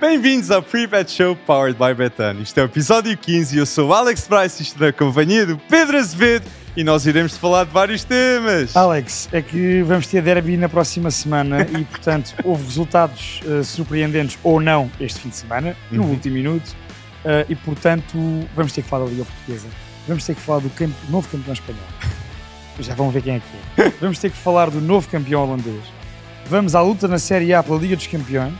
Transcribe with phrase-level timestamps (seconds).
[0.00, 2.40] Bem-vindos ao Pre-Bet Show Powered by Betano.
[2.40, 5.58] Isto é o episódio 15 e eu sou o Alex Price, isto da companhia do
[5.58, 8.76] Pedro Azevedo e nós iremos falar de vários temas.
[8.76, 14.38] Alex, é que vamos ter derby na próxima semana e, portanto, houve resultados uh, surpreendentes
[14.44, 16.10] ou não este fim de semana, no Uhum.
[16.10, 16.68] último minuto,
[17.24, 18.16] uh, e, portanto,
[18.54, 19.66] vamos ter que falar da Liga Portuguesa.
[20.06, 20.70] Vamos ter que falar do
[21.10, 21.82] novo campeão espanhol.
[22.78, 23.92] Já vão ver quem é que é.
[24.00, 25.82] Vamos ter que falar do novo campeão holandês.
[26.46, 28.54] Vamos à luta na Série A pela Liga dos Campeões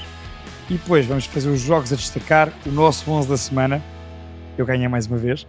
[0.69, 3.83] e depois vamos fazer os jogos a destacar o nosso 11 da semana.
[4.57, 5.47] Eu ganhei mais uma vez.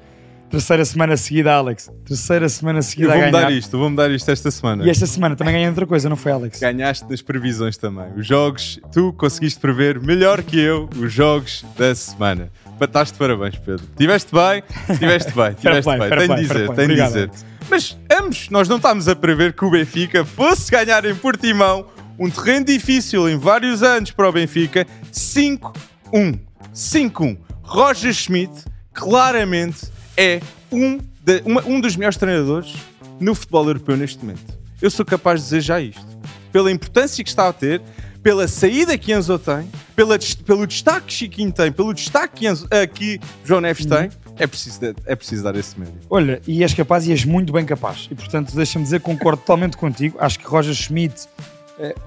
[0.50, 1.92] Terceira semana seguida, Alex.
[2.06, 3.38] Terceira semana Eu seguida a vou ganhar.
[3.38, 4.84] mudar isto, eu vou mudar isto esta semana.
[4.84, 6.60] E esta semana também ganhei outra coisa, não foi, Alex?
[6.60, 8.08] Ganhaste das previsões também.
[8.18, 12.50] Os jogos, tu conseguiste prever melhor que eu os jogos da semana.
[12.82, 13.86] Estás de parabéns, Pedro.
[13.96, 14.64] Tiveste bem,
[14.98, 16.00] tiveste bem, tiveste bem.
[16.00, 17.32] Tenho de play, dizer, tenho de dizer.
[17.70, 21.86] Mas ambos, nós não estávamos a prever que o Benfica fosse ganhar em Portimão
[22.20, 24.86] um terreno difícil em vários anos para o Benfica.
[25.12, 26.40] 5-1.
[26.74, 27.38] 5-1.
[27.64, 28.52] Roger Schmidt
[28.94, 32.74] claramente é um, de- uma- um dos melhores treinadores
[33.20, 34.58] no futebol europeu neste momento.
[34.82, 36.06] Eu sou capaz de dizer já isto.
[36.52, 37.82] Pela importância que está a ter,
[38.24, 42.68] pela saída que Enzo tem, pela pelo destaque que Chiquinho tem, pelo destaque que, Enzo-
[42.72, 46.00] ah, que João Neves tem, é preciso, é preciso dar esse mérito.
[46.10, 48.08] Olha, e és capaz e és muito bem capaz.
[48.10, 50.18] E portanto, deixa-me dizer, concordo totalmente contigo.
[50.20, 51.28] Acho que Roger Schmidt,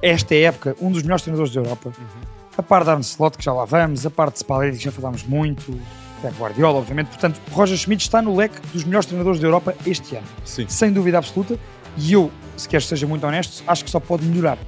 [0.00, 1.92] esta época, um dos melhores treinadores da Europa.
[2.56, 4.92] A par de Arne Slot, que já lá vamos, a par de Spalletti, que já
[4.92, 5.78] falámos muito,
[6.20, 7.08] Pep Guardiola, obviamente.
[7.08, 10.26] Portanto, Roger Schmidt está no leque dos melhores treinadores da Europa este ano.
[10.44, 10.66] Sim.
[10.68, 11.58] Sem dúvida absoluta.
[11.96, 14.58] E eu, se queres que seja muito honesto, acho que só pode melhorar.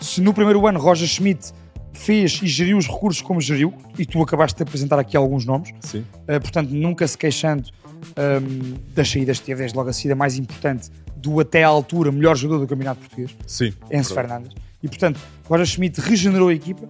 [0.00, 1.52] Se no primeiro ano Roger Schmidt
[1.92, 5.70] fez e geriu os recursos como geriu, e tu acabaste de apresentar aqui alguns nomes.
[5.94, 6.04] Uh,
[6.40, 7.68] portanto, nunca se queixando
[8.16, 10.90] um, das saídas que teve, desde logo a saída mais importante
[11.20, 13.72] do até à altura melhor jogador do Campeonato Português, Sim.
[13.90, 14.52] Enzo Fernandes.
[14.82, 16.86] E portanto, Roger Schmidt regenerou a equipa,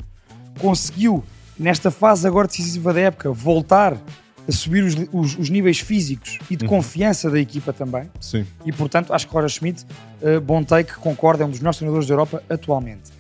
[0.59, 1.25] conseguiu,
[1.59, 3.97] nesta fase agora decisiva da época, voltar
[4.49, 8.11] a subir os, os- os níveis físicos e de confiança da equipa também.
[8.21, 8.47] Sim.
[8.65, 9.85] E portanto, acho que Roger Schmidt,
[10.23, 13.11] uh, bom take, concorda, é um dos melhores treinadores da Europa atualmente.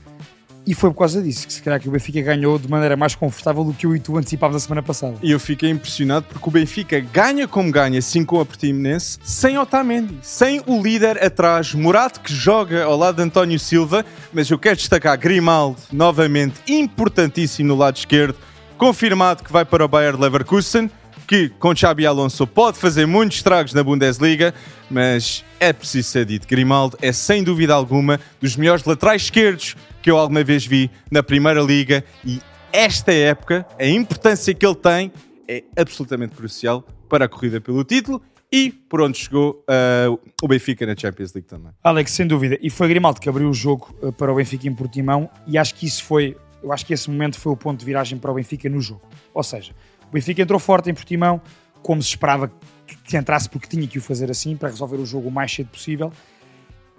[0.66, 3.15] E foi por causa disso que se calhar que o Benfica ganhou de maneira mais
[3.15, 5.16] confortável do que eu e tu antecipávamos a semana passada.
[5.22, 10.19] E eu fiquei impressionado porque o Benfica ganha como ganha 5 a Portimonense sem Otamendi,
[10.22, 14.76] sem o líder atrás, Morato que joga ao lado de António Silva, mas eu quero
[14.76, 18.37] destacar Grimaldo, novamente importantíssimo no lado esquerdo,
[18.77, 20.91] confirmado que vai para o Bayer Leverkusen,
[21.31, 24.53] que com Xabi Alonso pode fazer muitos estragos na Bundesliga,
[24.91, 30.11] mas é preciso ser dito, Grimaldo é sem dúvida alguma dos melhores laterais esquerdos que
[30.11, 32.41] eu alguma vez vi na Primeira Liga e
[32.73, 35.13] esta época, a importância que ele tem
[35.47, 38.21] é absolutamente crucial para a corrida pelo título
[38.51, 40.09] e por onde chegou ah,
[40.43, 41.71] o Benfica na Champions League também.
[41.85, 42.59] Alex, sem dúvida.
[42.61, 45.77] E foi Grimaldo que abriu o jogo uh, para o Benfica em Portimão e acho
[45.77, 48.35] que isso foi, eu acho que esse momento foi o ponto de viragem para o
[48.35, 49.03] Benfica no jogo.
[49.33, 49.73] Ou seja,
[50.10, 51.41] o Benfica entrou forte em Portimão,
[51.82, 52.48] como se esperava
[52.87, 55.69] que- entrasse porque tinha que o fazer assim para resolver o jogo o mais cedo
[55.69, 56.12] possível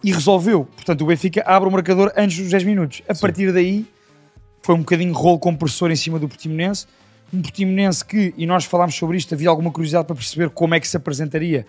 [0.04, 0.66] e resolveu.
[0.76, 3.02] Portanto, o Benfica abre o marcador antes dos 10 minutos.
[3.08, 3.86] A partir daí
[4.62, 6.86] foi um bocadinho rolo compressor em cima do Portimonense.
[7.34, 10.80] Um Portimonense que, e nós falámos sobre isto, havia alguma curiosidade para perceber como é
[10.80, 11.66] que se apresentaria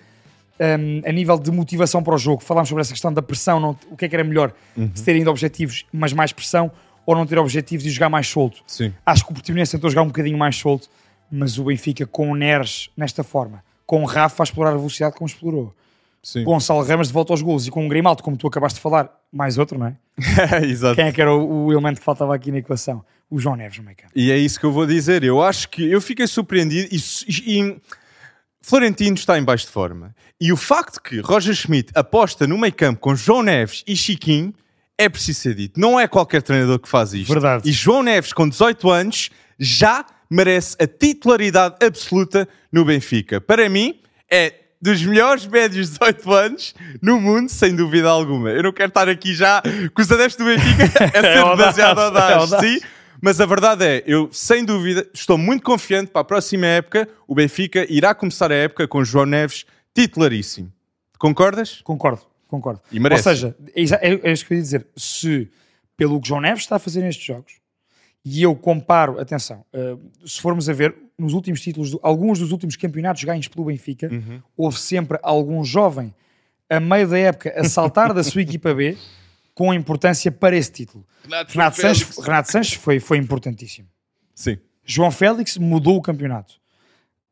[0.61, 2.43] um, a nível de motivação para o jogo.
[2.43, 4.53] Falámos sobre essa questão da pressão, não- o que é que era melhor,
[4.95, 6.71] se ter ainda objetivos, mas mais pressão,
[7.07, 8.63] ou não ter objetivos e jogar mais solto.
[8.67, 8.93] Sim.
[9.05, 10.89] Acho que o Portimonense tentou jogar um bocadinho mais solto,
[11.33, 15.17] mas o Benfica com o Neres nesta forma, com o Rafa a explorar a velocidade
[15.17, 15.75] como explorou,
[16.23, 16.45] Sim.
[16.45, 19.11] Gonçalo Ramos de volta aos golos e com o Grimaldo, como tu acabaste de falar,
[19.33, 19.97] mais outro, não é?
[20.65, 20.95] Exato.
[20.95, 23.05] Quem é que era o, o elemento que faltava aqui na equação?
[23.29, 24.13] O João Neves no meio campo.
[24.15, 25.25] E é isso que eu vou dizer.
[25.25, 26.99] Eu acho que eu fiquei surpreendido e,
[27.29, 27.81] e
[28.61, 30.15] Florentino está em baixo de forma.
[30.41, 34.55] E o facto que Roger Schmidt aposta no meio campo com João Neves e Chiquinho
[34.97, 35.81] é preciso ser dito.
[35.81, 37.33] Não é qualquer treinador que faz isto.
[37.33, 37.69] Verdade.
[37.69, 43.41] E João Neves, com 18 anos, já merece a titularidade absoluta no Benfica.
[43.41, 44.01] Para mim,
[44.31, 48.51] é dos melhores médios de 18 anos no mundo, sem dúvida alguma.
[48.51, 49.63] Eu não quero estar aqui já
[49.95, 52.33] com os adeptos do Benfica a ser audaz, demasiado é audaz.
[52.33, 52.65] audaz.
[52.65, 52.81] Sim,
[53.21, 57.07] mas a verdade é, eu sem dúvida estou muito confiante para a próxima época.
[57.29, 60.73] O Benfica irá começar a época com João Neves titularíssimo.
[61.19, 61.83] Concordas?
[61.83, 62.81] Concordo, concordo.
[62.91, 63.29] E merece.
[63.29, 64.87] Ou seja, é, é, é isso que eu ia dizer.
[64.97, 65.49] Se
[65.97, 67.62] pelo que João Neves está a fazer nestes jogos,
[68.25, 72.53] e eu comparo, atenção, uh, se formos a ver, nos últimos títulos, do- alguns dos
[72.53, 74.09] últimos campeonatos ganhos pelo Benfica,
[74.57, 76.15] houve sempre algum jovem
[76.71, 78.97] a meio da época a saltar da sua equipa B
[79.55, 81.05] com importância para esse título.
[81.53, 83.89] Renato Sanches, Renato Sanches foi, foi importantíssimo.
[84.35, 84.57] Sim.
[84.85, 86.55] João Félix mudou o campeonato.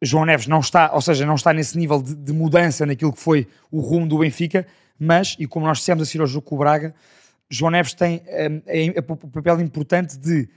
[0.03, 3.19] João Neves não está, ou seja, não está nesse nível de, de mudança naquilo que
[3.21, 4.67] foi o rumo do Benfica,
[4.99, 6.95] mas, e como nós dissemos a seguir ao jogo com o Braga,
[7.49, 10.49] João Neves tem hum, é- é o papel importante de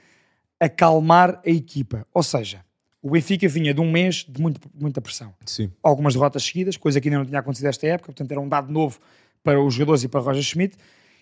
[0.66, 2.06] acalmar a equipa.
[2.14, 2.64] Ou seja,
[3.02, 5.34] o Benfica vinha de um mês de muito, muita pressão.
[5.46, 5.72] Sim.
[5.82, 8.72] Algumas derrotas seguidas, coisa que ainda não tinha acontecido esta época, portanto era um dado
[8.72, 9.00] novo
[9.44, 10.78] para os jogadores e para Roger Schmidt.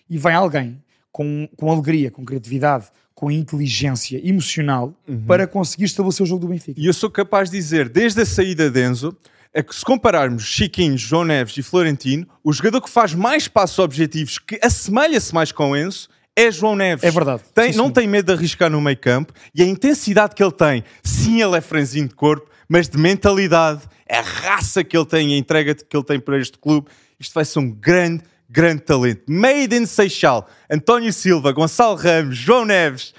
[0.08, 0.80] E vem alguém
[1.10, 4.94] com, com alegria, com criatividade, com inteligência emocional
[5.26, 6.80] para conseguir estabelecer o jogo do Benfica.
[6.80, 9.16] E eu sou capaz de dizer, desde a saída de Enzo,
[9.52, 13.78] é que se compararmos Chiquinho, João Neves e Florentino, o jogador que faz mais passos
[13.78, 17.04] objetivos, que assemelha-se mais com Enzo, é João Neves.
[17.04, 17.42] É verdade.
[17.54, 17.92] Tem- Sim, não sim.
[17.92, 21.56] tem medo de arriscar no meio campo e a intensidade que ele tem, sim, ele
[21.56, 25.74] é franzino de corpo, mas de mentalidade, é a raça que ele tem, a entrega
[25.74, 26.88] que ele tem para este clube,
[27.20, 29.22] isto vai ser um grande, grande talento.
[29.28, 33.14] Made in Seixal, António Silva, Gonçalo Ramos, João Neves,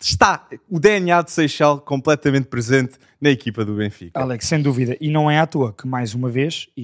[0.00, 4.20] está o DNA de Seixal completamente presente na equipa do Benfica.
[4.20, 4.96] Alex, sem dúvida.
[5.00, 6.82] E não é à toa que, mais uma vez, e,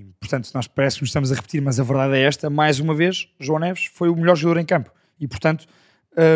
[0.00, 2.78] e, portanto nós parece que nos estamos a repetir, mas a verdade é esta, mais
[2.78, 4.90] uma vez, João Neves foi o melhor jogador em campo.
[5.22, 5.66] E, portanto,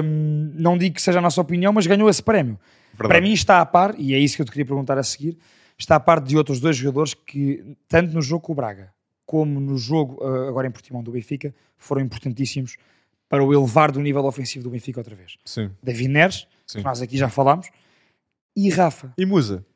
[0.04, 2.58] hum, não digo que seja a nossa opinião, mas ganhou esse prémio.
[2.92, 3.08] Verdade.
[3.08, 5.36] Para mim está a par, e é isso que eu te queria perguntar a seguir,
[5.76, 8.92] está a par de outros dois jogadores que, tanto no jogo com o Braga,
[9.26, 12.76] como no jogo uh, agora em Portimão do Benfica, foram importantíssimos
[13.28, 15.36] para o elevar do nível ofensivo do Benfica outra vez.
[15.44, 15.70] Sim.
[15.82, 16.78] David Neres, Sim.
[16.78, 17.68] que nós aqui já falámos,
[18.54, 19.12] e Rafa.
[19.18, 19.66] E Musa?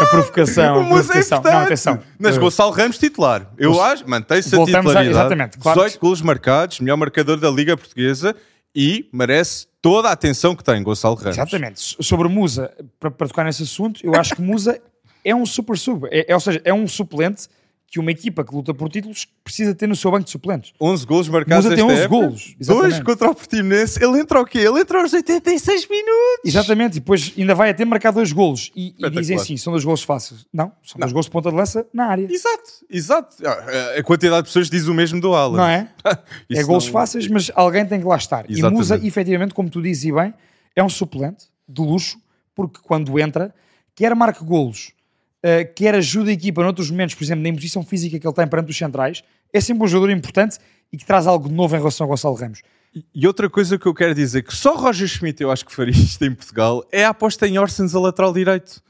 [0.00, 1.38] A provocação, O a Musa é provocação.
[1.38, 1.54] importante.
[1.54, 1.98] Não, atenção.
[2.18, 3.46] Mas Uh, Gonçalo Ramos titular.
[3.58, 5.18] Eu Gonç- acho, mantém-se a Voltamos a- titularidade.
[5.18, 8.34] exatamente, claro 18 golos marcados, melhor marcador da Liga Portuguesa
[8.74, 11.36] e merece toda a atenção que tem Gonçalo Ramos.
[11.38, 11.80] Exatamente.
[11.80, 14.80] So- Sobre Musa, para, para tocar nesse assunto, eu acho que Musa
[15.24, 16.06] é um super sub.
[16.10, 17.48] É, é- ou seja, é um suplente
[17.90, 20.72] que uma equipa que luta por títulos precisa ter no seu banco de suplentes.
[20.80, 22.20] 11 golos marcados Musa tem esta 11 época.
[22.20, 23.02] golos, Dois exatamente.
[23.04, 24.04] contra o Portimonense.
[24.04, 24.58] Ele entra o quê?
[24.58, 26.44] Ele entra aos 86 minutos.
[26.44, 28.70] Exatamente, e depois ainda vai até marcar dois golos.
[28.76, 30.46] E, e dizem assim: são dois golos fáceis.
[30.52, 32.28] Não, são dois golos de ponta de lança na área.
[32.32, 33.36] Exato, exato.
[33.44, 35.56] Ah, A quantidade de pessoas diz o mesmo do Alan.
[35.56, 35.88] Não é?
[36.48, 38.48] É golos não- fáceis, mas alguém tem que lá estar.
[38.48, 38.78] E Exatamente.
[38.78, 40.32] Musa, efetivamente, como tu dizes e bem,
[40.76, 42.18] é um suplente de luxo,
[42.54, 43.52] porque quando entra,
[43.96, 44.92] quer marca golos,
[45.42, 48.46] eh, quer ajuda a equipa noutros momentos, por exemplo, na imposição física que ele tem
[48.46, 49.22] perante os centrais,
[49.52, 50.58] é sempre um jogador importante
[50.92, 52.60] e que traz algo novo em relação ao Gonçalo Ramos.
[53.14, 55.94] E- outra coisa que eu quero dizer, que só Roger Schmidt eu acho que faria
[55.94, 58.82] isto em Portugal, é a aposta em Orsens a lateral direito.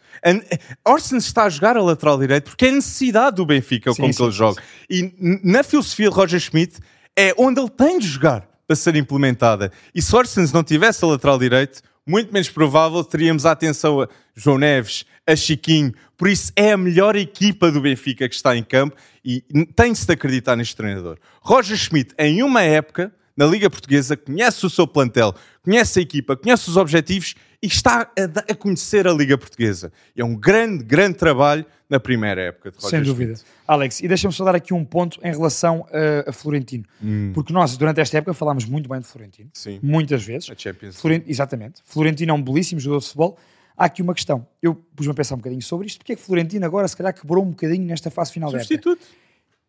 [0.86, 4.16] Orsens está a jogar a lateral direito porque é necessidade do Benfica Sim, como sim,
[4.16, 4.62] que ele sim, joga.
[4.88, 5.14] E
[5.44, 6.78] na filosofia de Roger Schmidt
[7.16, 9.70] é onde ele tem de jogar para ser implementada.
[9.94, 14.08] E se Orsens não tivesse a lateral direito, muito menos provável teríamos a atenção a
[14.34, 15.92] João Neves, a Chiquinho.
[16.16, 19.42] Por isso é a melhor equipa do Benfica que está em campo e
[19.74, 21.18] tem-se de acreditar neste treinador.
[21.40, 26.36] Roger Schmidt, em uma época, na Liga Portuguesa, conhece o seu plantel, conhece a equipa,
[26.36, 28.10] conhece os objetivos e está
[28.48, 29.92] a, conhecer a Liga Portuguesa.
[30.16, 33.42] É um grande, grande trabalho na primeira época de Roger Sem Schmidt.
[33.72, 35.86] Alex, e deixa-me só dar aqui um ponto em relação
[36.26, 36.84] a, a Florentino.
[37.32, 39.48] Porque nós, durante esta época, falámos muito bem de Florentino.
[39.54, 39.78] Sim.
[39.82, 40.50] Muitas vezes.
[40.50, 41.00] A Champions League.
[41.00, 41.80] Floren- Exatamente.
[41.84, 43.38] Florentino é um belíssimo jogador de futebol.
[43.76, 44.46] Há aqui uma questão.
[44.60, 45.98] Eu pus-me a pensar um bocadinho sobre isto.
[45.98, 48.74] Porque é que Florentino agora, se calhar, quebrou um bocadinho nesta fase final da época?
[48.74, 49.06] Substituto.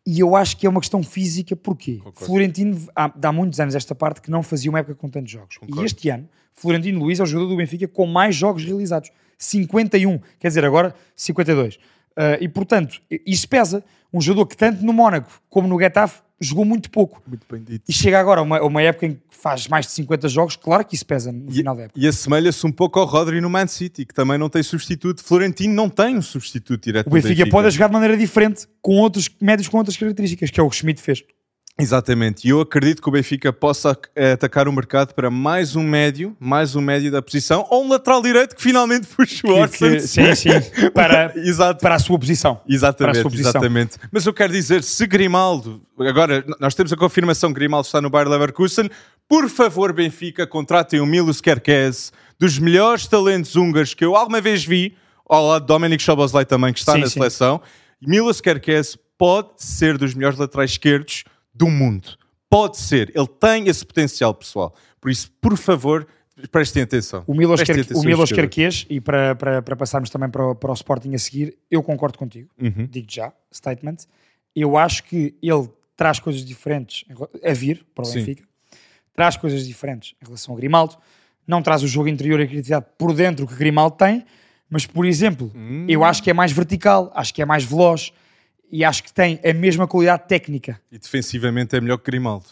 [0.04, 1.54] E eu acho que é uma questão física.
[1.54, 1.98] Porquê?
[1.98, 2.26] Concordo.
[2.26, 5.56] Florentino, há, há muitos anos esta parte, que não fazia uma época com tantos jogos.
[5.58, 5.80] Concordo.
[5.80, 9.10] E este ano, Florentino Luiz é o jogador do Benfica com mais jogos realizados.
[9.38, 10.18] 51.
[10.40, 11.78] Quer dizer, agora 52.
[12.16, 13.84] Ah, e, portanto, isso pesa.
[14.12, 17.22] Um jogador que tanto no Mónaco como no Getafe jogou muito pouco.
[17.26, 17.84] Muito bem dito.
[17.88, 20.84] E chega agora a uma, uma época em que faz mais de 50 jogos, claro
[20.84, 21.98] que isso pesa no final da época.
[21.98, 25.22] E assemelha-se um pouco ao Rodri no Man City, que também não tem substituto.
[25.22, 29.30] Florentino não tem um substituto direto O Benfica, pode jogar de maneira diferente com outros
[29.40, 31.22] médios com outras características, que é o que o Schmidt fez.
[31.80, 35.82] Exatamente, e eu acredito que o Benfica possa eh, atacar o mercado para mais um
[35.82, 39.98] médio, mais um médio da posição, ou um lateral direito que finalmente puxa o Que-
[40.00, 40.50] sim, sim,
[40.92, 41.80] para, Exato.
[41.80, 42.60] para a sua posição.
[42.68, 43.50] Exatamente, sua posição.
[43.52, 43.96] exatamente.
[44.12, 48.10] Mas eu quero dizer, se Grimaldo, agora nós temos a confirmação que Grimaldo está no
[48.10, 48.90] Bayer Leverkusen,
[49.26, 54.62] por favor, Benfica, contratem o Milos Kerkez, dos melhores talentos húngaros que eu alguma vez
[54.62, 54.94] vi,
[55.26, 57.14] ao lado de Dominic Szoboszlai também, que está Sim, na sim.
[57.14, 57.62] seleção.
[58.00, 62.16] Milos Kerkez pode ser dos melhores laterais esquerdos do mundo.
[62.48, 63.10] Pode ser.
[63.14, 64.74] Ele tem esse potencial, pessoal.
[65.00, 66.06] Por isso, por favor,
[66.50, 67.24] prestem atenção.
[67.26, 68.30] O Milos, Prestem atenção o Milos
[68.88, 72.18] e para, para, para passarmos também para o, para o Sporting a seguir, eu concordo
[72.18, 72.86] contigo, Uhum.
[72.90, 73.96] digo já, statement.
[74.54, 77.04] Eu acho que ele traz coisas diferentes
[77.44, 78.18] a vir para o Sim.
[78.18, 78.44] Benfica,
[79.14, 80.96] traz coisas diferentes em relação a Grimaldo,
[81.46, 84.24] não traz o jogo interior e a criatividade por dentro que Grimaldo tem,
[84.68, 85.86] mas, por exemplo, Hum.
[85.88, 88.12] eu acho que é mais vertical, acho que é mais veloz
[88.72, 90.80] e acho que tem a mesma qualidade técnica.
[90.90, 92.46] E defensivamente é melhor que Grimaldo.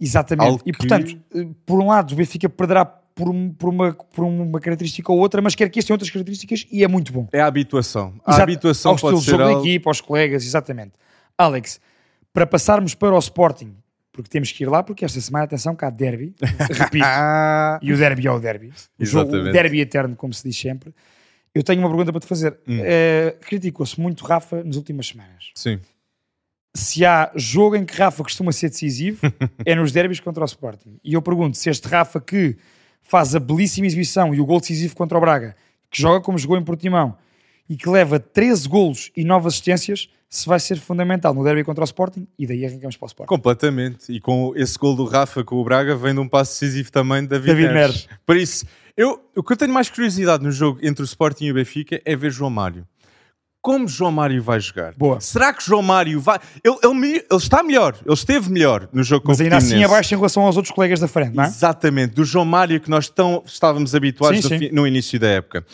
[0.00, 0.46] Exatamente.
[0.48, 4.24] Algo E portanto, eh, por um lado, o Benfica perderá por, um- por uma, por
[4.24, 7.28] uma característica ou outra, mas quer que este tem outras características e é muito bom.
[7.32, 8.14] É a habituação.
[8.24, 8.42] A Exato.
[8.42, 9.62] habituação ao pode estilo ser jogo algo...
[9.62, 10.92] da equipa, aos colegas, exatamente.
[11.38, 11.80] Alex,
[12.32, 13.74] para passarmos para o Sporting,
[14.12, 16.34] porque temos que ir lá, porque esta semana, atenção, cá derby,
[16.70, 17.04] repito,
[17.82, 18.72] e o derby é o derby.
[18.98, 19.52] O jogo, o Exatamente.
[19.52, 20.92] derby eterno, como se diz sempre.
[21.54, 22.56] Eu tenho uma pergunta para te fazer.
[22.66, 22.78] Hum.
[22.82, 25.50] Eh, Criticou-se muito Rafa nas últimas semanas.
[25.54, 25.80] sim.
[26.72, 29.18] Se há jogo em que Rafa costuma ser decisivo,
[29.66, 31.00] é nos derbys contra o Sporting.
[31.02, 32.56] E eu pergunto se este Rafa que
[33.02, 35.56] faz a belíssima exibição e o gol decisivo contra o Braga,
[35.90, 37.18] que joga como jogou em Portimão
[37.68, 41.82] e que leva 13 golos e 9 assistências, se vai ser fundamental no derby contra
[41.82, 43.28] o Sporting e daí arrancamos para o Sporting.
[43.28, 44.12] Completamente.
[44.12, 47.22] E com esse gol do Rafa com o Braga vem de um passo decisivo também
[47.22, 47.94] de David, David Neres.
[48.06, 48.08] Neres.
[48.24, 48.64] Por isso,
[48.96, 52.00] eu, o que eu tenho mais curiosidade no jogo entre o Sporting e o Benfica
[52.04, 52.86] é ver João Mário.
[53.62, 54.94] Como João Mário vai jogar?
[54.96, 55.20] Boa.
[55.20, 56.38] Será que João Mário vai.
[56.64, 60.14] Ele, ele, ele está melhor, ele esteve melhor no jogo com Mas ainda assim abaixo
[60.14, 61.46] em relação aos outros colegas da frente, não é?
[61.48, 64.58] Exatamente, do João Mário que nós tão, estávamos habituados Sim, no, sim.
[64.68, 65.66] fi- no início da época.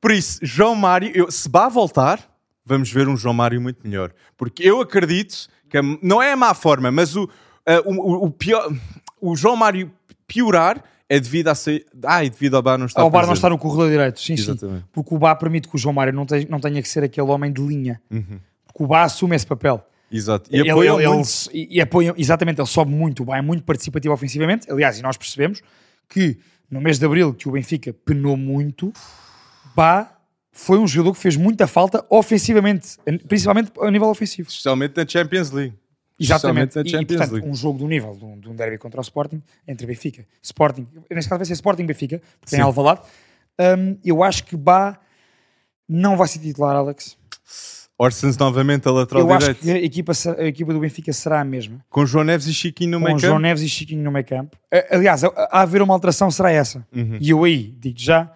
[0.00, 2.27] Por isso, João Mário, eu- se vá voltar,
[2.68, 4.12] vamos ver um João Mário muito melhor.
[4.36, 7.28] Porque eu acredito que a- não é a má forma, mas o,
[7.66, 8.70] eh, o, o- pior,
[9.20, 9.90] o João Mário
[10.26, 13.48] piorar é devido, a sair, ai, devido ao Bar não estar Ao bar não está
[13.48, 14.80] no corredor direito, sim, Exatamente.
[14.80, 14.84] sim.
[14.92, 17.26] Porque o Bar permite que o João Mário não, tenha- não tenha que ser aquele
[17.30, 18.00] homem de linha.
[18.66, 19.82] Porque o Bar assume esse papel.
[20.12, 20.48] Exato.
[20.52, 21.28] E Ele- apoia ele- muito.
[21.50, 21.68] ele-
[22.18, 24.70] e, exatamente, ele sobe muito, o Bar é muito participativo ofensivamente.
[24.70, 25.62] Aliás, e nós percebemos
[26.08, 26.38] que
[26.70, 28.92] no mês de Abril, que o Benfica penou muito,
[29.74, 30.10] Bá
[30.58, 32.98] foi um jogador que fez muita falta ofensivamente,
[33.28, 34.48] principalmente a nível ofensivo.
[34.48, 35.74] Especialmente na Champions League.
[36.18, 36.74] Exatamente.
[36.74, 37.48] E, na e, Champions portanto, League.
[37.48, 40.86] um jogo do nível de um, de um derby contra o Sporting, entre Benfica, Sporting,
[41.08, 42.64] neste caso vai ser Sporting Benfica, porque tem Sim.
[42.64, 43.02] Alvalade.
[43.60, 44.98] Hum, eu acho que Bá
[45.88, 47.16] não vai ser titular, Alex.
[47.96, 49.60] Orsens novamente a lateral eu acho direito.
[49.60, 51.84] que a equipa, a equipa do Benfica será a mesma.
[51.88, 53.42] Com João Neves e Chiquinho no com meio João campo.
[53.42, 54.56] Neves e Chiquinho no meio campo.
[54.90, 56.84] Aliás, a, a haver uma alteração será essa.
[56.92, 57.16] Uhum.
[57.20, 58.32] E eu aí, digo já,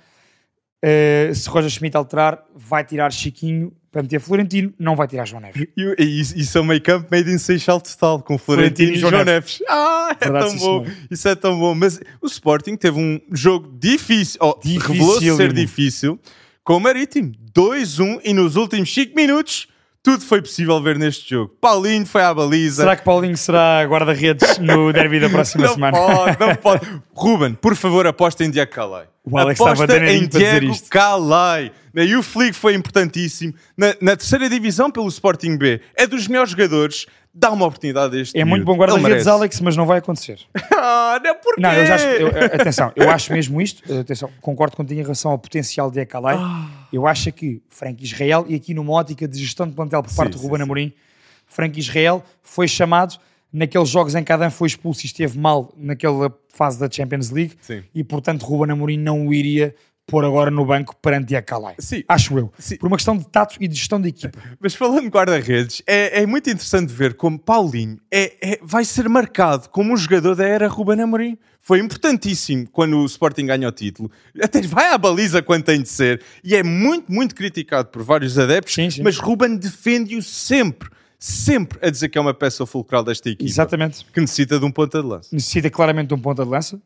[0.83, 5.43] eh, se Roger Schmidt alterar, vai tirar Chiquinho para meter Florentino, não vai tirar João
[5.43, 5.69] Neves.
[5.77, 9.23] E, e isso, é um meio campo made in Seixal total, com Florentino e João
[9.23, 9.63] Neves.
[9.69, 10.85] Ah, é Verdade, tão bom.
[10.85, 10.97] senhor.
[11.11, 11.75] Isso é tão bom.
[11.75, 16.19] Mas o Sporting teve um jogo difícil, oh, revelou-se ser difícil,
[16.65, 17.33] com o Marítimo.
[17.55, 19.69] 2-1 e nos últimos 5 minutos
[20.03, 21.55] tudo foi possível ver neste jogo.
[21.61, 22.83] Paulinho foi à baliza.
[22.83, 25.97] Será que Paulinho será guarda-redes no derby da próxima não semana?
[25.97, 27.03] pode, não pode.
[27.15, 29.05] Ruben, por favor, aposta em Diego Calai.
[29.25, 30.75] O Alex aposta estava em Diego.
[30.91, 31.71] Calai.
[31.95, 33.55] Na Youth League foi importantíssimo.
[33.77, 35.81] Na, na terceira divisão pelo Sporting B.
[35.95, 37.07] É dos melhores jogadores.
[37.35, 39.27] Dá uma oportunidade a este É muito bom guarda-redes.
[39.27, 40.39] Alex, mas não vai acontecer.
[40.85, 41.61] Ah, não, porquê?
[41.61, 43.83] Não, eu já eu- atenção, eu acho mesmo isto.
[44.01, 46.35] Atenção, concordo contigo em relação ao potencial de Ecalai.
[46.37, 46.67] Ah.
[46.93, 50.35] Eu acho que Frank Israel, e aqui numa ótica de gestão de plantel por parte
[50.35, 50.63] Sim, do Ruben sim.
[50.63, 50.93] Amorim,
[51.47, 53.19] Frank Israel foi chamado
[53.53, 57.55] naqueles jogos em que Adam foi expulso e esteve mal naquela fase da Champions League
[57.61, 57.83] Sim.
[57.95, 59.75] e, portanto, Ruben Amorim não o iria
[60.07, 61.75] pôr agora no banco perante Ecalai.
[61.79, 62.03] Sim.
[62.09, 62.53] Acho eu.
[62.59, 62.77] Sim.
[62.77, 64.39] Por uma questão de tato e de gestão de equipa.
[64.61, 69.09] Mas falando de guarda-redes, é, é muito interessante ver como Paulinho é, é- vai ser
[69.09, 71.39] marcado como um jogador da era Ruben Amorim.
[71.65, 74.11] Foi importantíssimo quando o Sporting ganha o título.
[74.43, 76.21] Até vai à baliza quando tem de ser.
[76.43, 78.75] E é muito, muito criticado por vários adeptos.
[78.75, 79.03] Sim, sim.
[79.03, 83.49] Mas Ruben defende-o sempre, sempre a dizer que é uma peça fulcral desta equipa.
[83.49, 84.05] Exatamente.
[84.13, 85.29] Que necessita de um ponta de lança.
[85.33, 86.83] necessita claramente de um ponta de lança.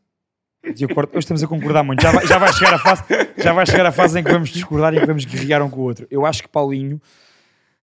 [0.74, 2.02] De acordo, hoje estamos a concordar muito.
[2.02, 3.02] Já vai, já vai chegar a fase,
[3.38, 5.70] já vai chegar a fase em que vamos discordar e em que vamos guerrear um
[5.70, 6.06] com o outro.
[6.10, 7.00] Eu acho que Paulinho,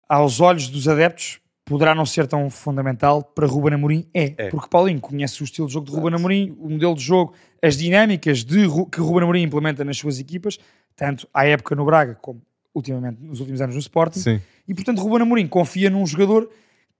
[0.07, 4.05] aos olhos dos adeptos, poderá não ser tão fundamental para Ruben Amorim.
[4.13, 4.49] É, É.
[4.49, 7.77] porque Paulinho conhece o estilo de jogo de Ruben Amorim, o modelo de jogo, as
[7.77, 10.57] dinâmicas de, que Ruben Amorim implementa nas suas equipas,
[10.95, 12.41] tanto à época no Braga como
[12.73, 14.19] ultimamente nos últimos anos no Sporting.
[14.19, 14.41] Sim.
[14.67, 16.49] E portanto, Ruben Amorim confia num jogador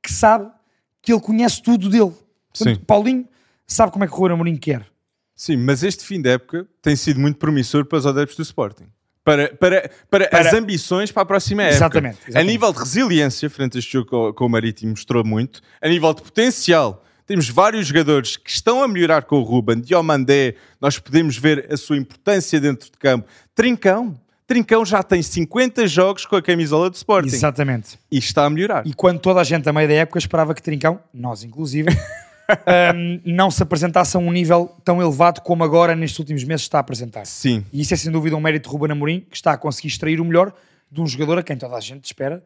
[0.01, 0.49] que sabe
[1.01, 2.11] que ele conhece tudo dele.
[2.51, 2.83] Portanto, Sim.
[2.85, 3.25] Paulinho
[3.65, 4.85] sabe como é que o Ruben Amorim quer.
[5.37, 8.87] Sim, mas este fim de época tem sido muito promissor para os adeptos do Sporting.
[9.23, 11.75] Para, para, para, Para- as ambições para a próxima época.
[11.77, 12.51] Exatamente, A exatamente.
[12.51, 15.61] nível de resiliência, frente a este jogo com, com o Marítimo, mostrou muito.
[15.81, 19.79] A nível de potencial, temos vários jogadores que estão a melhorar com o Ruben.
[19.81, 23.27] Diomandé, nós podemos ver a sua importância dentro de campo.
[23.53, 24.19] Trincão.
[24.47, 27.27] Trincão já tem 50 jogos com a camisola do Sporting.
[27.35, 27.99] Exatamente.
[28.09, 28.87] E está a melhorar.
[28.87, 31.89] E quando toda a gente, a meio da época, esperava que Trincão, nós inclusive,
[32.95, 36.77] hum, não se apresentasse a um nível tão elevado como agora, nestes últimos meses, está
[36.77, 37.25] a apresentar.
[37.25, 37.65] Sim.
[37.71, 40.21] E isso é sem dúvida um mérito de Ruben Amorim, que está a conseguir extrair
[40.21, 40.53] o melhor
[40.91, 42.43] de um jogador a quem toda a gente espera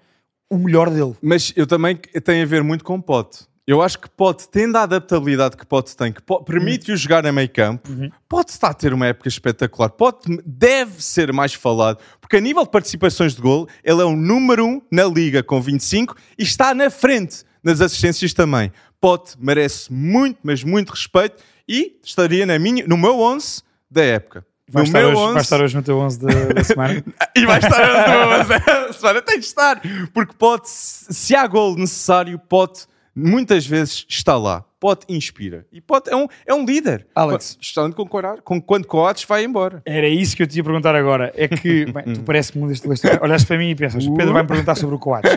[0.52, 1.16] o melhor dele.
[1.22, 3.46] Mas eu também tem a ver muito com Pote.
[3.66, 7.48] Eu acho que Pote, tendo a adaptabilidade que Pote tem, que permite-o jogar a meio
[7.48, 7.90] campo,
[8.28, 9.90] Pote está a ter uma época espetacular.
[9.90, 14.16] Pote deve ser mais falado, porque a nível de participações de gol, ele é o
[14.16, 18.72] número um na liga com 25 e está na frente nas assistências também.
[19.02, 24.46] Pote merece muito, mas muito respeito e estaria na minha, no meu 11 da época.
[24.70, 27.04] Vai no estar, hoje, 11 vai estar hoje no teu 11 da, da semana.
[27.36, 29.22] e vai estar a tua semana.
[29.22, 29.82] Tem de estar.
[30.14, 34.64] Porque pode, se há gol necessário, pode muitas vezes estar lá.
[34.82, 35.64] Pote inspira.
[35.72, 37.06] E Pote é um, é um líder.
[37.14, 37.56] Alex.
[37.62, 39.80] De concordar com quando Coates vai embora.
[39.86, 41.32] Era isso que eu te ia perguntar agora.
[41.36, 43.20] É que, bem, tu parece que mudaste de história.
[43.22, 45.32] Olhaste para mim e pensas, o Pedro vai-me perguntar sobre o Coates.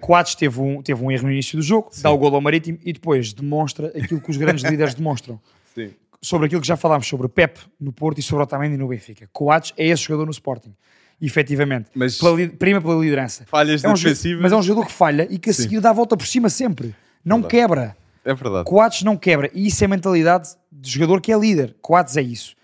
[0.00, 2.78] Coates teve um, teve um erro no início do jogo, dá o gol ao Marítimo
[2.84, 5.40] e depois demonstra aquilo que os grandes líderes demonstram.
[5.72, 5.90] Sim.
[6.20, 9.28] Sobre aquilo que já falámos sobre Pep no Porto e sobre Otamendi no Benfica.
[9.32, 10.74] Coates é esse jogador no Sporting.
[11.22, 11.90] Efetivamente.
[11.94, 13.44] Mas- Pela prima pela liderança.
[13.46, 14.42] Falhas É um defensivas.
[14.42, 15.62] mas é um jogador que falha e que a Sim.
[15.62, 16.92] seguir dá a volta por cima sempre.
[17.24, 17.96] Não quebra.
[18.24, 18.64] É verdade.
[18.64, 19.50] Coates não quebra.
[19.54, 21.76] E isso é a mentalidade de jogador que é líder.
[21.80, 22.54] Coates é isso.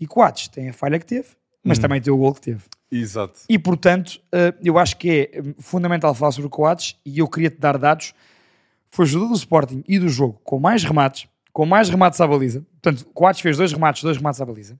[0.00, 1.28] E Coates tem a falha que teve,
[1.62, 2.62] mas também tem o gol que teve.
[2.90, 3.40] Exato.
[3.48, 7.28] E portanto, eh, eu acho que é eh, fundamental falar sobre o Coates e eu
[7.28, 8.12] queria te dar dados.
[8.90, 12.26] Foi o jogador do Sporting e do jogo com mais remates, com mais remates à
[12.26, 12.64] baliza.
[12.80, 14.78] Portanto, Coates fez dois remates, dois remates à baliza.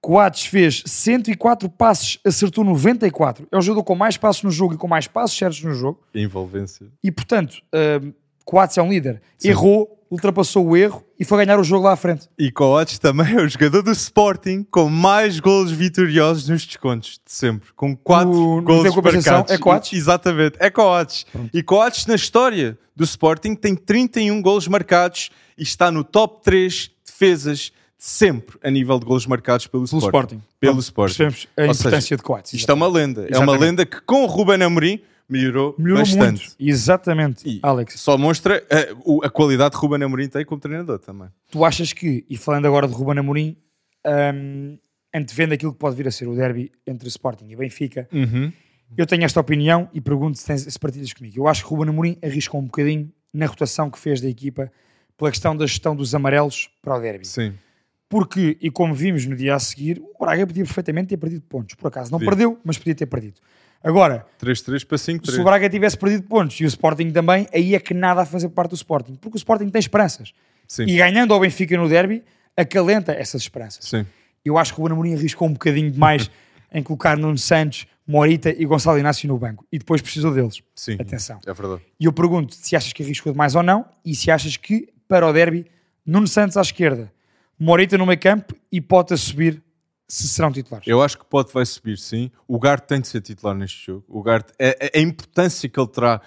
[0.00, 3.46] Coates fez 104 passes, acertou 94.
[3.50, 6.00] É o jogador com mais passos no jogo e com mais passos certos no jogo.
[6.14, 6.86] Envolvência.
[7.02, 8.14] E portanto, uh,
[8.50, 9.20] Coates é um líder.
[9.44, 12.28] Errou, ultrapassou o erro e foi ganhar o jogo lá à frente.
[12.38, 17.30] E Coates também é o jogador do Sporting com mais golos vitoriosos nos descontos de
[17.30, 17.68] sempre.
[17.76, 19.52] Com 4 No- no golos marcados.
[19.52, 19.92] é Coates?
[19.92, 21.26] Exatamente, é Coates.
[21.52, 25.28] E Coates na história do Sporting tem 31 golos marcados
[25.58, 29.98] e está no top 3 defesas de sempre a nível de golos marcados pelo, Pelo
[29.98, 30.36] Sporting.
[30.36, 30.42] Sporting.
[30.58, 31.16] Pelo Pronto, Sporting.
[31.16, 32.54] Percebemos a Ou importância seja, de Coates.
[32.54, 33.20] Isto é uma lenda.
[33.22, 33.60] É uma Exatamente.
[33.60, 36.46] lenda que com o Ruben Amorim melhorou, Melhorou bastante.
[36.46, 36.56] muito.
[36.58, 38.00] Exatamente, E Alex.
[38.00, 38.64] Só mostra
[39.04, 41.28] o- a qualidade que Ruben Amorim tem como treinador também.
[41.50, 43.56] Tu achas que, e falando agora de Ruben Amorim,
[44.06, 44.78] hum,
[45.14, 48.08] antevendo aquilo que pode vir a ser o derby entre Sporting e Benfica,
[48.96, 51.38] eu tenho esta opinião e pergunto se, tens, se partilhas comigo.
[51.40, 54.70] Eu acho que Ruben Amorim arriscou um bocadinho na rotação que fez da equipa
[55.16, 57.26] pela questão da gestão dos amarelos para o derby.
[57.26, 57.52] Sim.
[58.08, 61.74] Porque, e como vimos no dia a seguir, o Braga podia perfeitamente ter perdido pontos.
[61.74, 62.30] Por acaso não Podia.
[62.30, 63.38] perdeu, mas podia ter perdido.
[63.82, 65.30] Agora, 3-3 para 5-3.
[65.30, 68.26] se o Braga tivesse perdido pontos e o Sporting também, aí é que nada a
[68.26, 69.14] fazer parte do Sporting.
[69.14, 70.32] Porque o Sporting tem esperanças.
[70.66, 70.84] Sim.
[70.84, 72.22] E ganhando ao Benfica no derby,
[72.56, 73.84] acalenta essas esperanças.
[73.84, 74.04] Sim.
[74.44, 76.30] Eu acho que o Ruben Amorim arriscou um bocadinho demais
[76.72, 79.64] em colocar Nuno Santos, Morita e Gonçalo Inácio no banco.
[79.72, 80.62] E depois precisou deles.
[80.74, 80.96] Sim.
[80.98, 81.38] Atenção.
[81.46, 81.82] É verdade.
[82.00, 85.26] E eu pergunto se achas que arriscou demais ou não e se achas que, para
[85.26, 85.66] o derby,
[86.04, 87.12] Nuno Santos à esquerda,
[87.58, 89.62] Morita no meio campo e Pota subir,
[90.08, 90.88] se serão titulares.
[90.88, 92.30] Eu acho que pode vai subir, sim.
[92.46, 94.04] O Garte tem de ser titular neste jogo.
[94.08, 96.20] O Garte, é, é a importância que ele terá.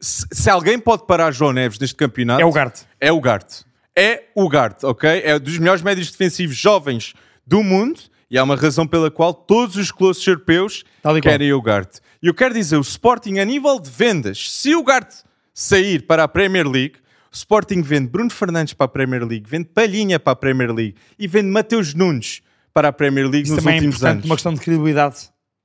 [0.00, 2.82] Se, se alguém pode parar João Neves neste campeonato, É o Garte.
[3.00, 3.64] É o Garte.
[3.96, 5.22] É o Garte, ok?
[5.24, 7.14] É dos melhores médios defensivos jovens
[7.46, 10.84] do mundo e há uma razão pela qual todos os colossos europeus
[11.22, 12.00] querem o Garte.
[12.22, 15.16] E eu quero dizer, o Sporting, a nível de vendas, se o Garte
[15.52, 16.96] sair para a Premier League,
[17.32, 20.96] o Sporting vende Bruno Fernandes para a Premier League, vende Palhinha para a Premier League
[21.18, 22.42] e vende Mateus Nunes
[22.74, 24.26] para a Premier League Isso nos também é últimos importante, anos.
[24.26, 25.16] uma questão de credibilidade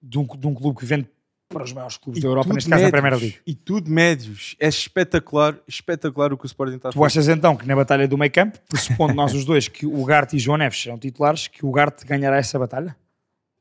[0.02, 1.10] de um, de um clube que vende
[1.50, 3.38] para os maiores clubes da Europa, neste caso na médios, Primeira Liga.
[3.48, 4.56] E tudo médios.
[4.60, 7.06] É espetacular, espetacular o que o Sporting está a Tu fazer.
[7.08, 10.36] achas então que na batalha do meio campo, pressupondo nós os dois que o Garte
[10.36, 12.96] e João Neves serão titulares, que o Garte ganhará essa batalha?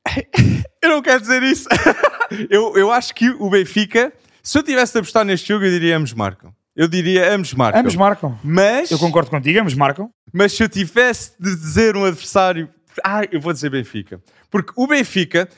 [0.83, 1.67] Eu não quero dizer isso.
[2.51, 5.97] eu, eu acho que o Benfica, se eu tivesse de apostar neste jogo, eu diria
[5.97, 6.55] ambos marcam.
[6.77, 7.81] Eu diria ambos marcam.
[7.81, 8.39] Ambos marcam.
[8.45, 10.11] Mas, Eu concordo contigo, ambos marcam.
[10.33, 12.69] mas se eu tivesse de dizer um adversário,
[13.05, 14.21] ah, eu vou dizer Benfica.
[14.51, 15.49] Porque o Benfica,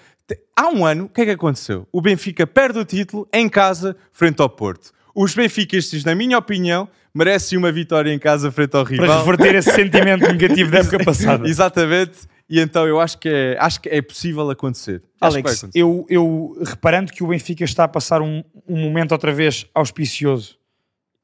[0.57, 1.87] há um ano, o que é que aconteceu?
[1.93, 4.93] O Benfica perde o título em casa, frente ao Porto.
[5.15, 9.25] Os benfiquistas, na minha opinião, merecem uma vitória em casa frente ao Para rival.
[9.25, 11.49] reverter esse sentimento negativo da época passada.
[11.49, 12.21] Exatamente.
[12.49, 15.03] E então eu acho que é, acho que é possível acontecer.
[15.21, 15.79] Alex, acontecer.
[15.79, 20.59] eu, eu reparando que o Benfica está a passar um, um momento outra vez auspicioso,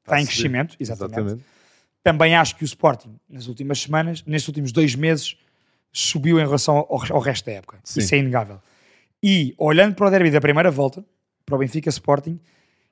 [0.03, 1.43] está a em crescimento, exatamente.
[2.01, 5.35] Também acho que o Sporting, nas últimas semanas, nestes últimos dois meses,
[5.91, 7.77] subiu em relação ao, ao resto da época.
[7.83, 7.99] Sim.
[7.99, 8.59] Isso é inegável.
[9.23, 11.03] E olhando para o derby da primeira volta,
[11.45, 12.39] para o Benfica Sporting,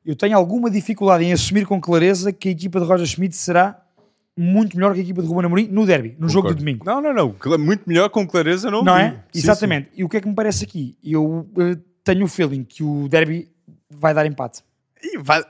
[0.05, 3.81] eu tenho alguma dificuldade em assumir com clareza que a equipa de Roger Schmidt será
[4.37, 6.59] muito melhor que a equipa de Ruben Amorim no derby, no jogo de Concordo.
[6.59, 6.85] domingo.
[6.85, 7.57] Não, não, não.
[7.57, 9.01] Muito melhor com clareza não Não vi.
[9.01, 9.09] é?
[9.11, 9.89] Sim, Exatamente.
[9.95, 10.97] E o que é que me parece aqui?
[11.03, 13.49] Eu eh, tenho o feeling que o derby
[13.89, 14.57] vai dar empate.
[14.57, 14.63] sim.
[15.13, 15.43] E vai-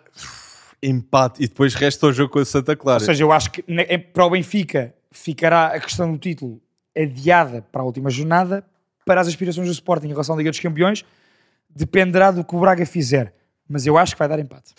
[0.84, 1.44] Empate.
[1.44, 3.00] E depois resta o jogo com a Santa Clara.
[3.02, 6.62] Ou seja, eu acho que é- para o Benfica ficará a questão do título
[6.98, 8.64] adiada para a última jornada.
[9.06, 11.06] Para as aspirações do Sporting em relação à Liga dos Campeões,
[11.70, 13.34] dependerá do que o Braga fizer.
[13.70, 14.74] Mas eu acho que vai dar empate.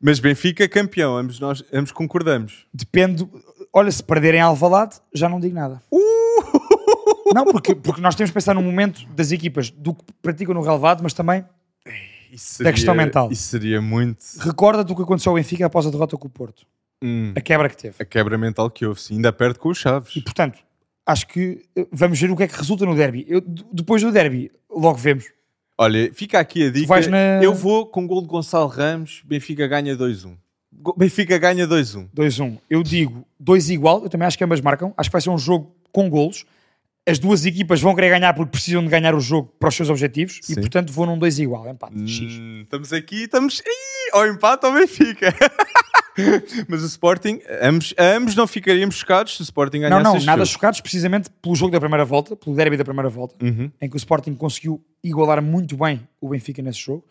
[0.00, 1.16] Mas Benfica campeão.
[1.16, 2.66] Ambos nós ambos concordamos.
[2.72, 3.28] Depende.
[3.72, 5.82] Olha, se perderem Alvalade, já não digo nada.
[5.92, 6.00] Uh!
[7.32, 10.62] Não, porque, porque nós temos que pensar no momento das equipas do que praticam no
[10.62, 11.44] relevado, mas também
[12.32, 13.30] Isso Da questão mental.
[13.30, 14.18] Isso seria muito...
[14.40, 16.66] recorda-te o que aconteceu ao Benfica após a derrota com o Porto.
[17.00, 17.94] Hum, A quebra que teve.
[18.00, 19.00] a quebra mental que houve.
[19.00, 19.14] Sim.
[19.14, 20.16] Ainda perde com os Chaves.
[20.16, 20.58] E portanto,
[21.10, 23.24] acho que eh, vamos ver o que é que resulta no derby.
[23.28, 23.40] Eu,
[23.72, 25.24] depois do derby, logo vemos.
[25.78, 27.00] Olha, fica aqui a dica.
[27.08, 29.22] na- Eu vou com gol de Gonçalo Ramos.
[29.24, 30.36] Benfica ganha 2-1.
[30.72, 32.08] Go- Benfica ganha 2-1.
[32.14, 32.58] 2-1.
[32.68, 34.92] Eu digo 2 igual, eu também acho que ambas marcam.
[34.96, 36.44] Acho que vai ser um jogo com golos.
[37.08, 39.88] As duas equipas vão querer ganhar porque precisam de ganhar o jogo para os seus
[39.88, 40.60] objetivos e, Sim.
[40.60, 41.66] portanto, vou num 2 igual.
[41.68, 41.94] Empate.
[41.96, 43.60] Hum, estamos aqui, estamos.
[43.60, 45.34] Ih, ao empate ao Benfica.
[46.68, 50.26] Mas o Sporting, ambos, ambos não ficaríamos chocados se o Sporting Não, ganhasse não, este
[50.26, 50.52] nada jogo.
[50.52, 53.70] chocados, precisamente pelo jogo da primeira volta, pelo derby da primeira volta, Uhum.
[53.80, 57.04] em que o Sporting conseguiu igualar muito bem o Benfica nesse jogo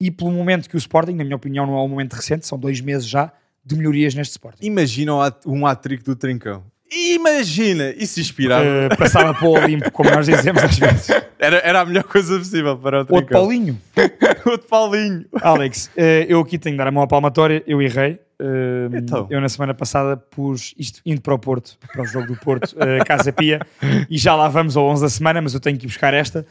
[0.00, 2.58] e pelo momento que o Sporting, na minha opinião, não é um momento recente, são
[2.58, 3.32] dois meses já
[3.64, 4.64] de melhorias neste Sporting.
[4.66, 6.62] Imagina um um hat-trick do Trincão.
[6.92, 7.90] Imagina!
[7.96, 8.64] Isso inspirava.
[8.64, 11.08] Uh, passava para o Olimpo, como nós dizemos às vezes.
[11.38, 13.26] Era, era a melhor coisa possível para o Outro.
[13.26, 13.80] Paulinho.
[14.46, 15.24] Outro Paulinho.
[15.42, 18.18] Alex, eh, eu aqui tenho de dar a mão à palmatória, eu errei.
[18.38, 19.26] Eh, Então.
[19.30, 22.74] Eu na semana passada pus isto indo para o Porto, para o jogo do Porto,
[23.06, 23.60] Casa Pia,
[24.08, 26.46] e já lá vamos ao 11 da semana, mas eu tenho que ir buscar esta.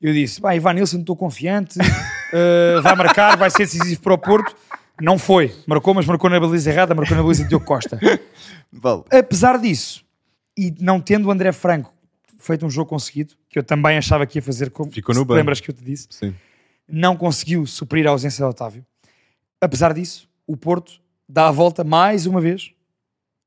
[0.00, 1.78] Eu disse, vai, Ivan Nilsson, estou confiante,
[2.82, 4.54] vai marcar, vai ser decisivo para o Porto.
[5.00, 7.98] Não foi, marcou, mas marcou na baliza errada, marcou na baliza de Diogo Costa.
[8.72, 9.02] Vale.
[9.10, 10.04] Apesar disso,
[10.56, 11.92] e não tendo o André Franco
[12.38, 15.36] feito um jogo conseguido, que eu também achava que ia fazer, como Ficou no banco.
[15.36, 16.34] lembras que eu te disse, Sim.
[16.88, 18.84] não conseguiu suprir a ausência de Otávio.
[19.60, 22.72] Apesar disso, o Porto dá a volta mais uma vez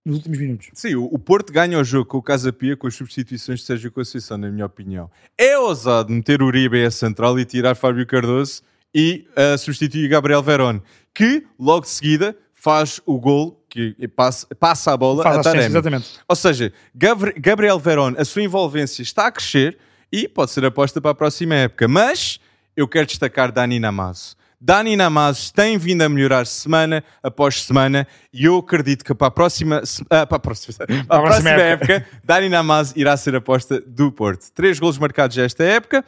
[0.05, 0.69] nos últimos minutos.
[0.73, 3.65] Sim, o, o Porto ganha o jogo com o Casa Pia com as substituições de
[3.65, 5.09] Sérgio Conceição, na minha opinião.
[5.37, 8.61] É ousado meter Uribe a central e tirar Fábio Cardoso
[8.93, 10.79] e uh, substituir Gabriel Verón,
[11.13, 15.65] que logo de seguida faz o gol que passa, passa a bola Faz a Taremi.
[15.65, 16.07] exatamente.
[16.27, 19.77] Ou seja, Gabri- Gabriel Verón, a sua envolvência está a crescer
[20.11, 21.87] e pode ser aposta para a próxima época.
[21.87, 22.39] Mas
[22.75, 24.35] eu quero destacar Dani Namazo.
[24.59, 29.31] Dani Namazo tem vindo a melhorar semana após semana e eu acredito que para a
[29.31, 31.93] próxima, ah, para a próxima, para a próxima próxima época.
[31.93, 34.51] época, Dani Namazo irá ser aposta do Porto.
[34.53, 36.03] Três golos marcados esta época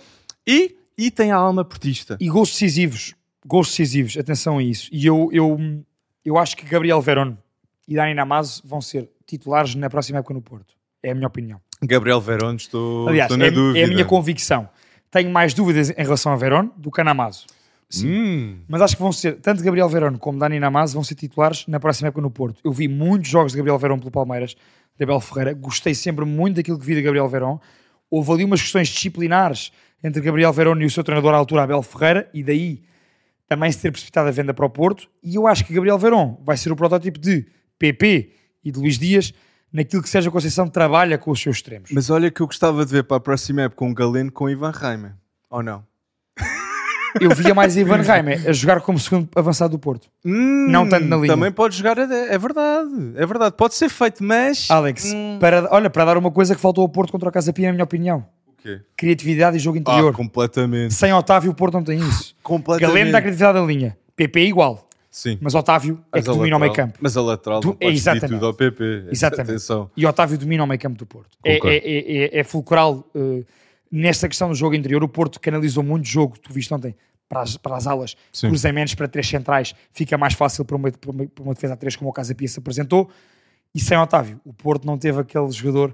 [0.45, 2.15] e, e tem a alma portista.
[2.19, 4.87] E gols decisivos, gols decisivos, atenção a isso.
[4.91, 5.59] E eu, eu,
[6.23, 7.33] eu acho que Gabriel Verón
[7.87, 10.75] e Dani Namazo vão ser titulares na próxima época no Porto.
[11.01, 11.59] É a minha opinião.
[11.81, 13.79] Gabriel Verón, estou, Aliás, estou na é, dúvida.
[13.79, 14.69] é a minha convicção.
[15.09, 17.47] Tenho mais dúvidas em relação a Verón do que a Namazo.
[18.05, 21.65] Hum, Mas acho que vão ser, tanto Gabriel Verón como Dani Namazo vão ser titulares
[21.67, 22.61] na próxima época no Porto.
[22.63, 24.55] Eu vi muitos jogos de Gabriel Verón pelo Palmeiras,
[24.97, 27.59] de Abel Ferreira, gostei sempre muito daquilo que vi de Gabriel Verón.
[28.09, 29.71] Houve ali umas questões disciplinares
[30.03, 32.83] entre Gabriel Verón e o seu treinador à altura, Abel Ferreira, e daí
[33.47, 35.07] também se ter precipitado a venda para o Porto.
[35.23, 37.45] E eu acho que Gabriel Verón vai ser o protótipo de
[37.77, 38.31] PP
[38.63, 39.33] e de Luís Dias
[39.73, 41.89] naquilo que Sérgio Conceição trabalha com os seus extremos.
[41.91, 44.71] Mas olha que eu gostava de ver para a próxima época um Galeno com Ivan
[44.71, 45.13] Reimer.
[45.49, 45.83] Ou não?
[47.19, 50.07] Eu via mais Ivan Reimer a jogar como segundo avançado do Porto.
[50.23, 51.25] Não tanto na linha.
[51.33, 53.11] Hum, Também pode jogar, a é verdade.
[53.15, 54.69] É verdade, pode ser feito, mas.
[54.71, 55.37] Alex, Hum.
[55.39, 57.73] para, olha, para dar uma coisa que faltou ao Porto contra o Casa Pia, na
[57.73, 58.25] minha opinião.
[58.61, 58.79] Quê?
[58.95, 60.13] Criatividade e jogo Ah, interior.
[60.13, 60.93] completamente.
[60.93, 62.35] Sem Otávio, o Porto não tem isso.
[62.43, 62.93] completamente.
[62.93, 63.97] Galeno dá criatividade da linha.
[64.15, 64.87] PP é igual.
[65.09, 65.37] Sim.
[65.41, 66.97] Mas Otávio é Mas que a domina o meio campo.
[67.01, 68.29] Mas a lateral Tu- não pode pedir exatamente.
[68.33, 68.83] tudo ao PP.
[69.11, 69.49] Exatamente.
[69.49, 69.91] Atenção.
[69.97, 71.37] E Otávio domina o meio campo do Porto.
[71.43, 73.43] É, é, é, é, é fulcral eh,
[73.91, 75.03] nesta questão do jogo interior.
[75.03, 76.95] O Porto canalizou muito jogo, tu viste ontem,
[77.27, 78.47] para as, para as alas, Sim.
[78.49, 79.75] cruzamentos para três centrais.
[79.91, 82.33] Fica mais fácil para uma, para uma, para uma defesa a três, como o Casa
[82.33, 83.09] Pia se apresentou.
[83.75, 85.93] E sem Otávio, o Porto não teve aquele jogador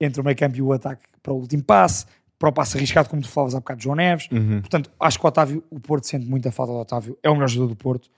[0.00, 2.06] entre o meio campo e o ataque para o último passe,
[2.38, 4.28] para o passe arriscado, como tu falavas há bocado, João Neves.
[4.30, 4.60] Uhum.
[4.60, 7.48] Portanto, acho que o Otávio, o Porto sente muita falta do Otávio, é o melhor
[7.48, 8.10] jogador do Porto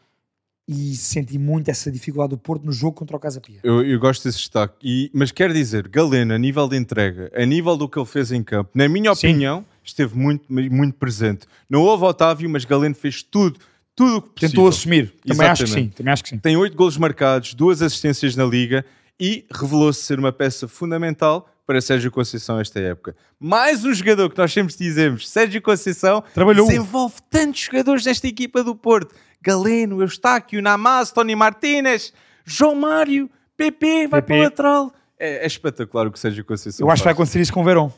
[0.68, 3.60] e senti muito essa dificuldade do Porto no jogo contra o Casa Pia.
[3.62, 4.74] Eu, eu gosto desse destaque.
[4.82, 8.32] E, mas quero dizer, Galeno, a nível de entrega, a nível do que ele fez
[8.32, 9.28] em campo, na minha Sim.
[9.28, 11.46] opinião, esteve muito, muito presente.
[11.70, 13.60] Não houve Otávio, mas Galeno fez tudo,
[13.94, 14.50] tudo o que possível.
[14.50, 16.38] Tentou assumir, também acho que sim, também acho que sim.
[16.38, 18.84] Tem oito golos marcados, duas assistências na Liga
[19.20, 23.16] e revelou-se ser uma peça fundamental para Sérgio Conceição esta época.
[23.40, 26.66] Mais um jogador que nós sempre dizemos, Sérgio Conceição, Trabalhou.
[26.66, 29.14] desenvolve tantos jogadores nesta equipa do Porto.
[29.42, 32.12] Galeno, Eustáquio, Namaz, Tony Martínez,
[32.44, 34.26] João Mário, PP, vai PP.
[34.26, 34.92] para o lateral.
[35.18, 37.64] É, é espetacular o que Sérgio Conceição Eu acho que vai acontecer isso com o
[37.64, 37.90] Verón.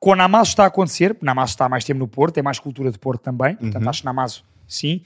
[0.00, 2.58] Com o Namazo está a acontecer, Namazo está há mais tempo no Porto, tem mais
[2.58, 3.88] cultura de Porto também, portanto Uhum.
[3.90, 5.02] acho que Namazo sim.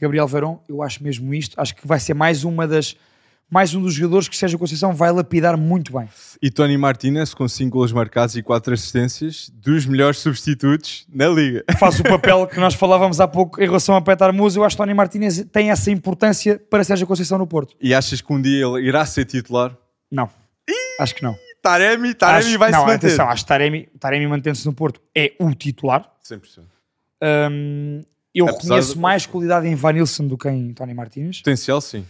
[0.00, 2.96] Gabriel Verón, eu acho mesmo isto, acho que vai ser mais uma das
[3.50, 6.08] mais um dos jogadores que Sérgio Conceição vai lapidar muito bem.
[6.40, 11.64] E Tony Martínez, com 5 golos marcados e 4 assistências, dos melhores substitutos na Liga.
[11.78, 14.76] Faz o papel que nós falávamos há pouco em relação a Petar Musa, eu acho
[14.76, 17.74] que Tony Martínez tem essa importância para Sérgio Conceição no Porto.
[17.80, 19.76] E achas que um dia ele irá ser titular?
[20.10, 20.28] Não,
[21.00, 21.34] acho que não.
[21.62, 23.06] Taremi, Taremi Acho- vai não, se manter.
[23.08, 26.08] atenção, acho que Taremi, Taremi mantendo-se no Porto é o titular.
[26.24, 26.60] 100%.
[27.50, 28.02] Hum,
[28.34, 31.38] eu Apesar reconheço de- mais qualidade em Vanilson do que em Tony Martínez.
[31.38, 32.06] Potencial, sim.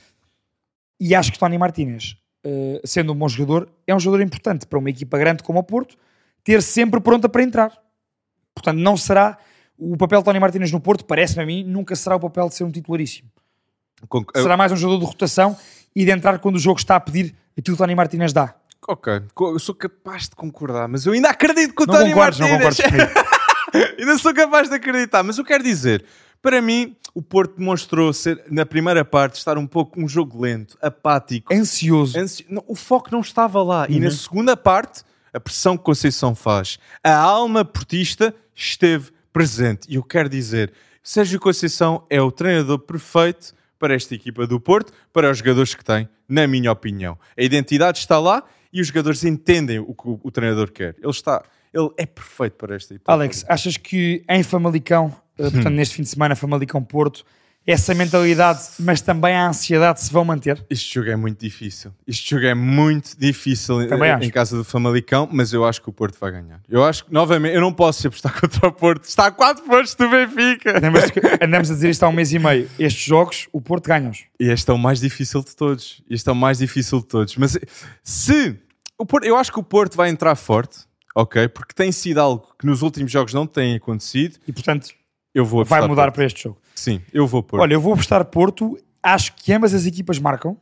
[1.00, 4.78] E acho que Tony Martínez, eh, sendo um bom jogador, é um jogador importante para
[4.78, 5.96] uma equipa grande como o Porto,
[6.42, 7.72] ter sempre pronta para entrar.
[8.54, 9.38] Portanto, não será
[9.78, 12.54] o papel de Tony Martínez no Porto, parece-me a mim, nunca será o papel de
[12.56, 13.28] ser um titularíssimo.
[14.08, 15.56] Com- Será mais um jogador de rotação
[15.94, 18.54] e de entrar quando o jogo está a pedir aquilo que o Tony Martinez dá.
[18.87, 22.38] Ok, eu sou capaz de concordar, mas eu ainda acredito que o Não Tony concordes,
[22.38, 22.76] não Martínez...
[22.78, 23.28] concordes comigo.
[23.98, 26.04] ainda sou capaz de acreditar, mas eu quero dizer,
[26.40, 30.77] para mim, o Porto demonstrou ser, na primeira parte, estar um pouco um jogo lento,
[30.81, 31.53] apático.
[31.53, 32.18] Ansioso.
[32.18, 33.87] Ansi- não, o foco não estava lá.
[33.88, 34.01] E Uhum.
[34.05, 39.87] na segunda parte, a pressão que Conceição faz, a alma portista esteve presente.
[39.90, 40.72] E eu quero dizer,
[41.03, 45.85] Sérgio Conceição é o treinador perfeito para esta equipa do Porto, para os jogadores que
[45.85, 47.16] tem, na minha opinião.
[47.37, 50.96] A identidade está lá e os jogadores entendem o que o, o treinador quer.
[51.01, 53.12] Ele está, ele é perfeito para esta equipa.
[53.12, 55.51] Alex, achas que em Famalicão, Hum.
[55.51, 57.24] portanto, neste fim de semana, Famalicão Porto,
[57.66, 60.64] essa mentalidade, mas também a ansiedade se vão manter?
[60.70, 61.92] Este jogo é muito difícil.
[62.07, 64.24] Este jogo é muito difícil Também eh, acho.
[64.24, 66.62] em casa do Famalicão, mas eu acho que o Porto vai ganhar.
[66.66, 69.05] Eu acho que, novamente, eu não posso apostar contra o Porto.
[69.05, 70.81] Está a 4 pontos do Benfica.
[70.81, 72.70] Que andamos a dizer isto há um mês e meio.
[72.79, 74.24] Estes jogos, o Porto ganha-os.
[74.40, 76.03] E este é o mais difícil de todos.
[76.09, 77.37] Este é o mais difícil de todos.
[77.37, 77.61] Mas eh,
[78.03, 78.57] se.
[78.96, 80.79] O Porto, eu acho que o Porto vai entrar forte,
[81.14, 81.48] ok?
[81.48, 84.38] Porque tem sido algo que nos últimos jogos não tem acontecido.
[84.48, 84.88] E, portanto,
[85.38, 86.14] Eu vou vai mudar Porto.
[86.16, 86.59] para este jogo.
[86.74, 87.62] Sim, eu vou Porto.
[87.62, 88.77] Olha, eu vou apostar Porto.
[89.03, 90.57] Acho que ambas as equipas marcam.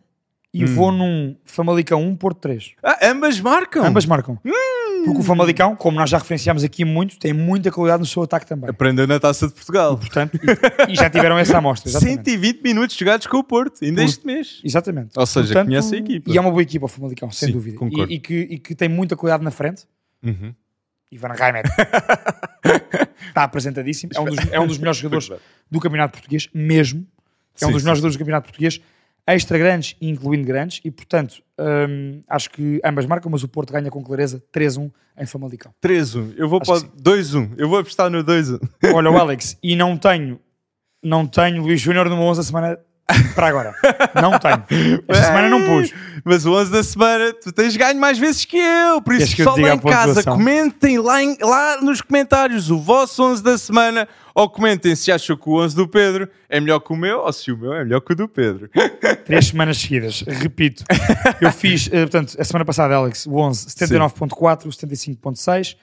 [0.55, 0.75] E Hum.
[0.75, 2.73] vou num Famalicão 1, Porto 3.
[2.83, 3.85] Ah, ambas marcam.
[3.85, 4.39] Ambas marcam.
[4.45, 4.53] Hum.
[5.05, 8.47] Porque o Famalicão, como nós já referenciámos aqui muito, tem muita qualidade no seu ataque
[8.47, 8.71] também.
[8.71, 9.97] Aprendeu na taça de Portugal.
[9.99, 10.39] Portanto,
[10.89, 11.91] e, e já tiveram essa amostra.
[11.91, 12.31] Exatamente.
[12.31, 14.61] 120 minutos jogados com o Porto, ainda Por- este mês.
[14.65, 15.11] Exatamente.
[15.17, 16.31] Ou seja, conhece a equipa.
[16.31, 17.79] E é uma boa equipa o Famalicão, sem Sim, dúvida.
[18.09, 19.85] E, e que, e que tem muita qualidade na frente.
[20.25, 20.55] Uhum.
[21.11, 21.65] Ivan Reimer
[23.29, 24.13] está apresentadíssimo.
[24.15, 25.31] É um, dos, é um dos melhores jogadores
[25.71, 27.07] do Campeonato Português, mesmo.
[27.61, 28.81] É um Sim, dos sim, melhores jogadores do Campeonato Português,
[29.27, 30.81] extra grandes e incluindo grandes.
[30.85, 35.27] E, portanto, hum, acho que ambas marcam, mas o Porto ganha com clareza 3-1 em
[35.27, 35.73] Famalicão.
[35.83, 36.35] 3-1.
[36.37, 37.55] Eu vou Acho para o 2-1.
[37.57, 38.61] Eu vou apostar no 2-1.
[38.95, 40.39] Olha, o Alex, e não tenho,
[41.03, 42.79] não tenho Luís Júnior numa 11 da semana
[43.35, 43.75] para agora.
[44.21, 44.65] Não tenho.
[45.09, 45.93] Esta semana não pus.
[46.25, 49.01] Mas o 11 da semana, tu tens ganho mais vezes que eu.
[49.01, 53.23] Por isso, pessoal diga lá em casa, comentem lá, em- lá nos comentários o vosso
[53.23, 56.93] 11 da semana ou comentem se acham que o 11 do Pedro é melhor que
[56.93, 58.69] o meu ou se o meu é melhor que o do Pedro.
[59.25, 60.23] Três semanas seguidas.
[60.27, 60.85] Repito.
[61.41, 65.77] Eu fiz, eh, portanto, a semana passada, Alex, o 11, 79.4, 75.6.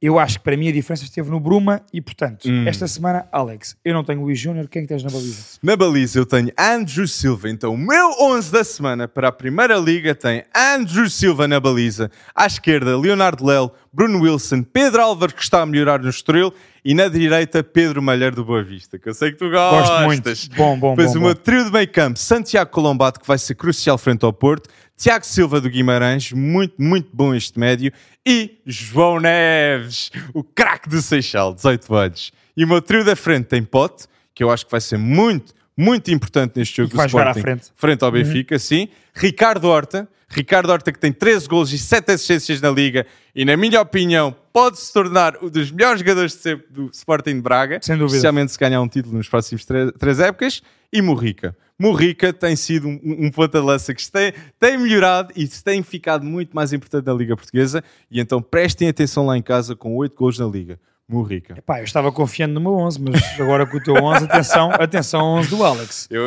[0.00, 2.68] Eu acho que para mim a diferença esteve no Bruma e, portanto, Hum.
[2.68, 4.68] esta semana, Alex, eu não tenho Luís Júnior.
[4.68, 5.58] Quem é que tens na baliza?
[5.62, 9.76] Na baliza eu tenho Andrew Silva, então o meu 11 da semana para a Primeira
[9.78, 12.10] Liga tem Andrew Silva na baliza.
[12.34, 16.52] À esquerda, Leonardo Lel, Bruno Wilson, Pedro Álvares que está a melhorar no Estoril
[16.84, 19.88] e na direita, Pedro Malheiro do Boa Vista, que eu sei que tu gostas.
[19.88, 20.56] Gosto muito.
[20.56, 21.26] Bom, bom, Depois bom, o bom.
[21.28, 25.26] meu trio de meio campo, Santiago Colombato, que vai ser crucial frente ao Porto, Tiago
[25.26, 27.92] Silva do Guimarães, muito, muito bom este médio,
[28.24, 32.32] e João Neves, o craque do Seixal, 18 anos.
[32.56, 35.52] E o meu trio da frente tem Pote, que eu acho que vai ser muito,
[35.76, 38.02] muito importante neste jogo do vai jogar à Sporting, frente.
[38.02, 38.06] Uhum.
[38.06, 38.88] ao Benfica, sim.
[39.14, 43.56] Ricardo Horta, Ricardo Horta que tem 13 golos e 7 assistências na Liga e, na
[43.56, 47.78] minha opinião, pode se tornar um dos melhores jogadores de sempre do Sporting de Braga.
[47.82, 48.16] Sem dúvida.
[48.16, 50.62] Especialmente se ganhar um título nos próximos três, três épocas.
[50.92, 51.54] E Morrica.
[51.78, 56.24] Morrica tem sido um, um ponta de lança que tem, tem melhorado e tem ficado
[56.24, 57.84] muito mais importante na Liga Portuguesa.
[58.10, 60.78] E então prestem atenção lá em casa com 8 golos na Liga.
[61.08, 61.62] Morrica.
[61.64, 65.20] Pá, eu estava confiando no meu 11, mas agora com o teu 11, atenção, atenção
[65.20, 66.08] ao 11 do Alex.
[66.10, 66.22] Eu,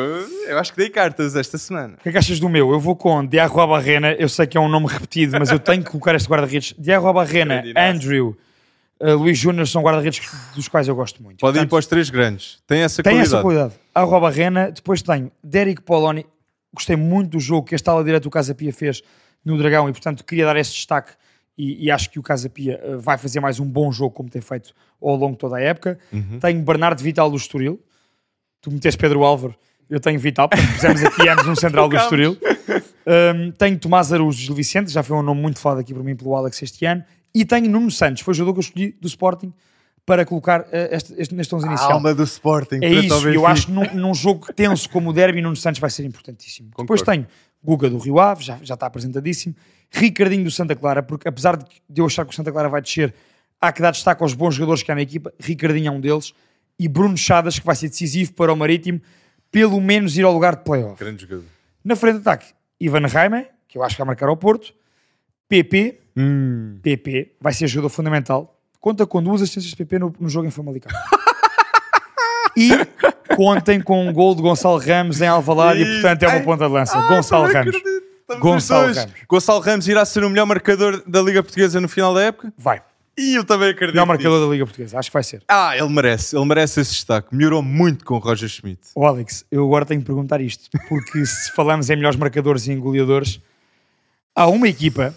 [0.48, 1.96] eu acho que dei cartas esta semana.
[1.98, 2.70] O que é que achas do meu?
[2.70, 5.84] Eu vou com Diarro Barrena, eu sei que é um nome repetido, mas eu tenho
[5.84, 6.74] que colocar este guarda-redes.
[6.78, 7.62] Diarro Barrena.
[7.76, 8.34] Andrew,
[9.00, 10.20] uh, Luís Júnior são guarda-redes
[10.54, 11.40] dos quais eu gosto muito.
[11.40, 12.58] Podem ir para os três grandes.
[12.66, 13.34] Tem essa Tem qualidade.
[13.34, 13.74] essa qualidade.
[13.94, 16.26] Arroba Barrena, depois tenho Derek Poloni,
[16.72, 19.02] gostei muito do jogo que este ala direto do Casa Pia fez
[19.44, 21.12] no Dragão e, portanto, queria dar esse destaque
[21.56, 24.30] e, e acho que o Casa Pia eh, vai fazer mais um bom jogo, como
[24.30, 25.98] tem feito ao longo de toda a época.
[26.12, 26.38] Uhum.
[26.40, 27.80] Tenho Bernardo Vital do Estoril,
[28.60, 29.54] tu metes Pedro Álvaro,
[29.88, 32.38] eu tenho Vital, portanto, fizemos aqui ambos um central do Estoril.
[33.06, 36.14] Um, tenho Tomás Araújo de Vicente, já foi um nome muito falado aqui por mim
[36.14, 37.04] pelo Alex este ano.
[37.34, 39.52] E tenho Nuno Santos, foi o jogador que eu escolhi do Sporting
[40.04, 41.92] para colocar eh, este, este, neste 11 A inicial.
[41.92, 42.80] alma do Sporting.
[42.82, 45.90] É isso, eu acho que num, num jogo tenso como o Derby, Nuno Santos vai
[45.90, 46.70] ser importantíssimo.
[46.76, 47.04] Depois Concordo.
[47.04, 47.26] tenho
[47.62, 49.54] Guga do Rio Ave, já, já está apresentadíssimo.
[49.90, 52.80] Ricardinho do Santa Clara, porque apesar de, de eu achar que o Santa Clara vai
[52.80, 53.14] descer,
[53.60, 55.32] há que dar destaque aos bons jogadores que há na equipa.
[55.38, 56.32] Ricardinho é um deles.
[56.78, 59.00] E Bruno Chadas, que vai ser decisivo para o Marítimo,
[59.52, 60.98] pelo menos ir ao lugar de playoff.
[60.98, 61.44] Grande jogador.
[61.84, 62.46] Na frente de ataque,
[62.80, 64.72] Ivan Reimer, que eu acho que vai marcar ao Porto.
[65.50, 66.78] PP, Hum.
[66.82, 68.58] PP, vai ser jogador fundamental.
[68.80, 70.90] Conta com duas assistências de PP no, no jogo em Famalicão.
[72.56, 72.70] e
[73.36, 76.66] contem com um gol de Gonçalo Ramos em Alvalade e, E- portanto, é uma ponta
[76.66, 76.98] de lança.
[76.98, 77.74] Ah, Gonçalo Ramos.
[77.74, 78.00] acredito.
[78.40, 78.96] Gonçalo dois.
[78.96, 79.12] Ramos.
[79.28, 82.52] Gonçalo Ramos irá ser o melhor marcador da Liga Portuguesa no final da época?
[82.56, 82.82] Vai.
[83.18, 83.94] E eu também acredito.
[83.94, 85.42] Melhor marcador da Liga Portuguesa, acho que vai ser.
[85.48, 87.34] Ah, ele merece, ele merece esse destaque.
[87.34, 88.80] Melhorou muito com o Roger Schmidt.
[88.96, 92.72] Ó Alex, eu agora tenho que perguntar isto, porque se falamos em melhores marcadores e
[92.72, 93.40] em goleadores,
[94.34, 95.14] há uma equipa,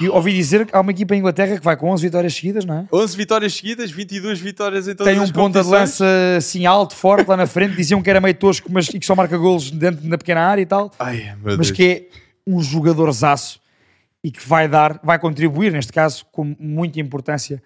[0.00, 2.64] e ouvi dizer que há uma equipa em Inglaterra que vai com 11 vitórias seguidas,
[2.64, 2.86] não é?
[2.92, 6.04] 11 vitórias seguidas, 22 vitórias em todas Tem um as ponta de lança
[6.36, 9.14] assim alto, forte lá na frente, diziam que era meio tosco, mas e que só
[9.14, 11.70] marca golos dentro da pequena área e tal, Ai, mas Deus.
[11.70, 12.08] que é
[12.46, 13.60] um jogadorzaço
[14.24, 17.62] e que vai dar, vai contribuir, neste caso, com muita importância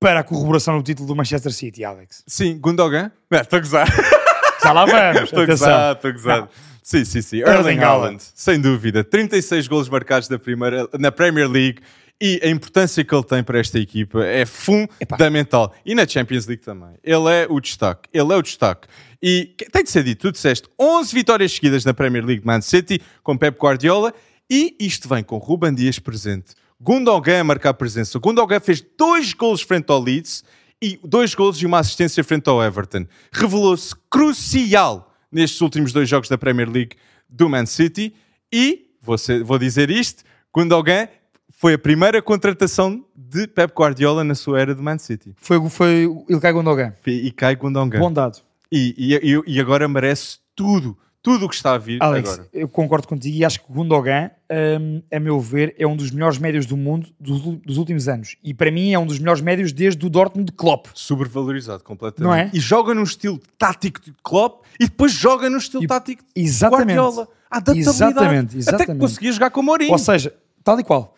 [0.00, 2.24] para a corroboração do título do Manchester City, Alex.
[2.26, 3.12] Sim, Gundogan?
[3.30, 3.86] Não, estou a gozar.
[4.62, 6.48] Já lá vamos, Estou gozar, estou.
[6.82, 7.38] Sim, sim, sim.
[7.38, 8.22] Erling Haaland.
[8.34, 9.04] Sem dúvida.
[9.04, 11.80] 36 golos marcados na, primeira, na Premier League
[12.20, 15.72] e a importância que ele tem para esta equipa é fundamental.
[15.86, 16.90] E na Champions League também.
[17.02, 18.08] Ele é o destaque.
[18.12, 18.88] Ele é o destaque.
[19.22, 22.60] E tem de ser dito, tu disseste 11 vitórias seguidas na Premier League de Man
[22.60, 24.14] City com Pep Guardiola
[24.50, 26.54] e isto vem com Ruben Dias presente.
[26.80, 28.18] Gundogan a marcar presença.
[28.18, 30.42] Gundogan fez dois golos frente ao Leeds
[30.82, 33.06] e dois golos e uma assistência frente ao Everton.
[33.32, 36.96] Revelou-se crucial nestes últimos dois jogos da Premier League
[37.28, 38.14] do Man City
[38.52, 41.06] e, vou, ser- vou dizer isto, Gundogan
[41.50, 45.32] foi a primeira contratação de Pep Guardiola na sua era de Man City.
[45.36, 46.92] Foi, foi Ilkay Gundogan.
[47.36, 47.98] Cai Gundogan.
[47.98, 48.38] Bom dado.
[48.72, 52.48] E, e- e agora merece tudo, tudo o que está a vir Alex, agora.
[52.52, 54.30] eu concordo contigo e acho que o Gundogan,
[54.80, 58.36] hum, a meu ver, é um dos melhores médios do mundo dos, dos últimos anos.
[58.42, 60.86] E para mim é um dos melhores médios desde o Dortmund de Klopp.
[60.94, 62.22] Sobrevalorizado completamente.
[62.26, 62.50] Não é?
[62.54, 66.42] E joga num estilo tático de Klopp e depois joga num estilo E- tático de
[66.42, 66.96] Exatamente.
[66.98, 67.28] Guardiola.
[67.50, 67.90] A adaptabilidade.
[67.90, 69.00] Exatamente, Até que exatamente.
[69.00, 69.92] conseguia jogar com o Mourinho.
[69.92, 71.14] Ou seja, tal e qual.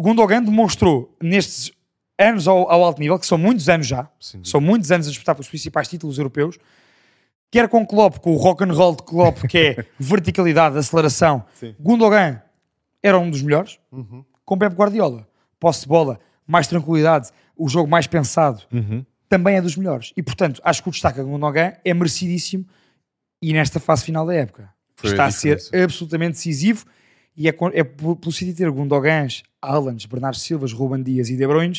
[0.00, 1.70] Gundogan demonstrou nestes
[2.18, 4.40] anos ao, ao alto nível, que são muitos anos já, Sim.
[4.42, 6.58] são muitos anos a disputar pelos principais títulos europeus,
[7.50, 11.74] quer com Klopp, com o rock and roll de Klopp, que é verticalidade, aceleração, Sim.
[11.80, 12.40] Gundogan
[13.02, 13.78] era um dos melhores,
[14.44, 15.26] com Pep Guardiola,
[15.60, 19.04] posse de bola, mais tranquilidade, o jogo mais pensado, Uhum.
[19.28, 20.12] também é dos melhores.
[20.16, 22.64] E portanto, acho que o destaque a Gundogan é merecidíssimo
[23.42, 25.84] e nesta fase final da época Foi a está a ser diferença.
[25.84, 26.84] absolutamente decisivo
[27.36, 31.74] e é, é pelo City ter Gundogans, Haalands, Bernardo Silvas, Ruben Dias e De Bruyne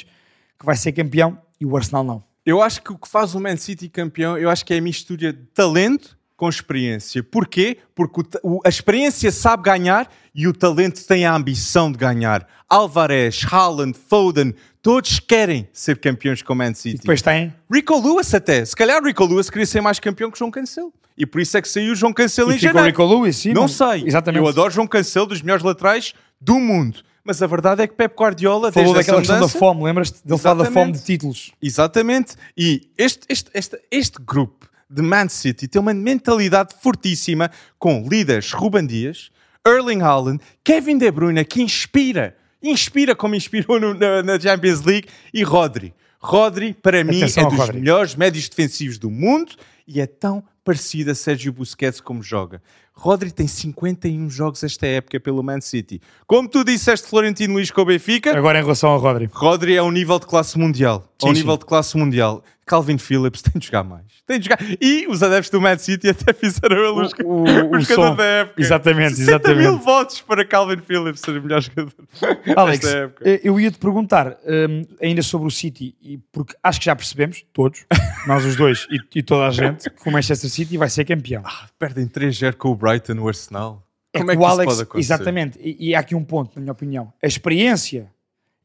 [0.58, 2.24] que vai ser campeão e o Arsenal não.
[2.50, 4.82] Eu acho que o que faz o Man City campeão, eu acho que é a
[4.82, 7.22] mistura de talento com experiência.
[7.22, 7.78] Porquê?
[7.94, 12.48] Porque o a experiência sabe ganhar e o talento tem a ambição de ganhar.
[12.68, 16.98] Alvarez, Haaland, Foden, todos querem ser campeões com o Man E City.
[16.98, 18.66] depois tem Rico Lewis até.
[18.66, 20.92] Se calhar Rico Lewis queria ser mais campeão que João Cancelo.
[21.16, 22.88] E por isso é que saiu o João Cancelo e em janeiro.
[22.88, 24.06] Rico Lewis, sim, não sei.
[24.08, 24.42] Exatamente.
[24.42, 27.02] Eu adoro João Cancelo, dos melhores laterais do mundo.
[27.24, 30.20] Mas a verdade é que Pep Guardiola, Falou desde daquela questão da fome, lembras-te?
[30.26, 31.52] Dele falar da fome de títulos.
[31.62, 32.36] Exatamente.
[32.58, 38.52] E este, este, este, este grupo de Man City tem uma mentalidade fortíssima com líderes
[38.54, 39.30] Ruben Dias,
[39.68, 42.36] Erling Haaland, Kevin De Bruyne, que inspira.
[42.64, 45.08] Inspira como inspirou no- na, na Champions League.
[45.34, 45.94] E Rodri.
[46.20, 47.80] Rodri, para mim, Atenção é ao dos Rodri.
[47.80, 49.54] melhores médios defensivos do mundo
[49.88, 52.62] e é tão parecido a Sérgio Busquets como joga.
[53.00, 56.02] Rodri tem 51 jogos esta época pelo Man City.
[56.28, 59.30] Como tu disseste, Florentino Luís com o Benfica, Agora em relação ao Rodri.
[59.32, 61.06] Rodri é um nível de classe mundial.
[61.18, 61.34] Sim, sim.
[61.36, 62.44] nível de classe mundial.
[62.70, 64.06] Calvin Phillips tem de jogar mais.
[64.28, 64.60] Tem de jogar.
[64.80, 68.16] E os adeptos do Man City até fizeram ele os, O- o- o som.
[68.16, 68.62] da época.
[68.62, 69.60] Exatamente, 60 exatamente.
[69.68, 71.92] mil votos para Calvin Phillips ser o melhor jogador
[72.56, 73.28] Alex, desta época.
[73.30, 75.96] eh, eu ia te perguntar hum, ainda sobre o City,
[76.32, 77.86] porque acho que já percebemos, todos,
[78.28, 81.42] nós os dois e, e toda a gente, que o Manchester City vai ser campeão.
[81.80, 83.84] Perdem 3-0 com o Brighton no Arsenal.
[84.14, 85.14] É Como é que o isso Alex, pode acontecer?
[85.14, 87.12] exatamente, e, e há aqui um ponto, na minha opinião.
[87.24, 88.10] A experiência,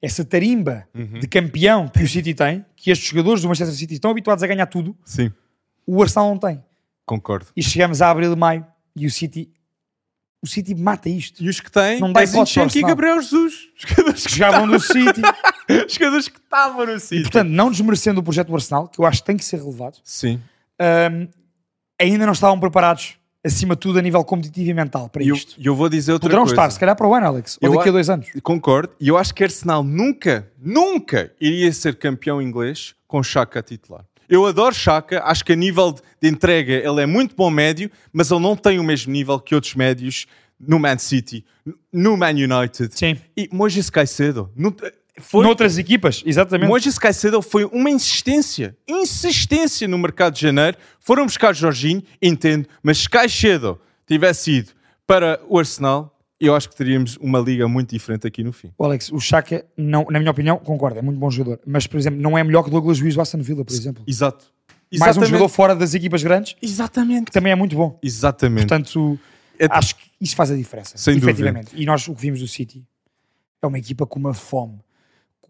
[0.03, 1.19] essa tarimba Uhum.
[1.21, 4.47] de campeão que o City tem, que estes jogadores do Manchester City estão habituados a
[4.47, 5.33] ganhar tudo, Sim,
[5.87, 6.63] o Arsenal não tem.
[7.07, 7.47] concordo.
[7.57, 9.51] E chegamos a abril e maio e o City,
[10.43, 11.43] o City mata isto.
[11.43, 12.83] E os que têm, Não dá é Zinchenko e.
[12.83, 13.55] Gabriel Jesus.
[13.77, 15.23] Jogadores que, Jogavam no City.
[15.89, 17.23] jogadores que estavam no City.
[17.23, 19.99] Portanto, não desmerecendo o projeto do Arsenal, que eu acho que tem que ser relevado,
[20.05, 20.39] Sim.
[20.81, 21.29] hum,
[22.01, 25.55] ainda não estavam preparados, acima de tudo, a nível competitivo e mental para eu, isto.
[25.61, 26.55] e eu vou dizer outra Poderão coisa.
[26.55, 28.29] estar, se calhar, para o ano, Alex, ou Eu daqui a dois anos.
[28.43, 28.93] Concordo.
[29.01, 34.05] E eu acho que Arsenal nunca, nunca iria ser campeão inglês com Chaka titular.
[34.29, 37.91] Eu adoro Chaka, acho que a nível de, de entrega ele é muito bom médio,
[38.13, 40.27] mas ele não tem o mesmo nível que outros médios
[40.59, 41.45] no Man City,
[41.93, 42.89] no Man United.
[42.99, 43.19] Sim.
[43.37, 44.75] E Moisés Caicedo não-
[45.21, 46.69] foi, Noutras equipas, exatamente.
[46.69, 50.77] Moisés Caicedo foi uma insistência, insistência no mercado de janeiro.
[50.99, 54.73] Foram buscar Jorginho, entendo, mas se Caicedo tivesse ido
[55.07, 56.11] para o Arsenal,
[56.41, 58.73] eu acho que teríamos uma liga muito diferente aqui no fim.
[58.77, 61.61] O Alex, o Chaka, não, na minha opinião, concordo, é muito bom jogador.
[61.65, 64.03] Mas, por exemplo, não é melhor que Douglas Luiz do Aston Villa, por exemplo.
[64.07, 64.45] Exato.
[64.93, 65.31] Mais um Exatamente.
[65.31, 67.27] jogador fora das equipas grandes, Exatamente.
[67.27, 67.99] que também é muito bom.
[68.03, 68.67] Exatamente.
[68.67, 69.19] Portanto,
[69.59, 70.97] É- acho que isso faz a diferença.
[70.99, 71.31] Sem dúvida.
[71.31, 71.71] efetivamente.
[71.75, 72.85] E nós, o que vimos do City,
[73.63, 74.79] é uma equipa com uma fome,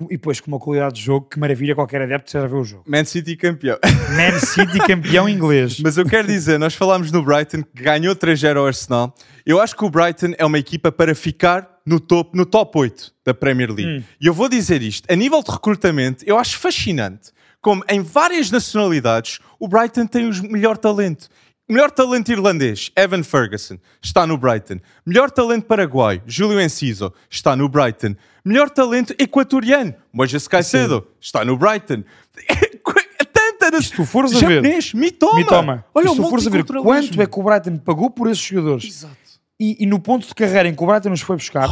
[0.02, 2.64] e depois com uma qualidade de jogo que maravilha qualquer adepto que a ver o
[2.64, 2.84] jogo.
[2.86, 3.78] Man City campeão.
[4.16, 5.80] Man City campeão inglês.
[5.84, 9.14] Mas eu quero dizer, nós falámos no Brighton que ganhou 3-0 ao Arsenal.
[9.44, 13.12] Eu acho que o Brighton é uma equipa para ficar no top, no top 8
[13.24, 14.00] da Premier League.
[14.00, 14.02] Hum.
[14.20, 17.32] E eu vou dizer isto, a nível de recrutamento, eu acho fascinante
[17.64, 21.28] como em várias nacionalidades o Brighton tem o melhor talento.
[21.66, 24.80] Melhor talento irlandês, Evan Ferguson, está no Brighton.
[25.04, 28.14] Melhor talento paraguaio, Júlio Enciso, está no Brighton.
[28.44, 32.04] Melhor talento equatoriano, Moisés Caicedo, está no Brighton.
[33.32, 35.36] Tanta Se tu fores a ver, japonês, Mitoma.
[35.36, 38.28] Mitoma, Olha, se o tu fores a ver quanto é que o Brighton pagou por
[38.28, 39.16] esses jogadores Exato.
[39.58, 41.68] e, e no ponto de carreira em que o Brighton nos foi buscar,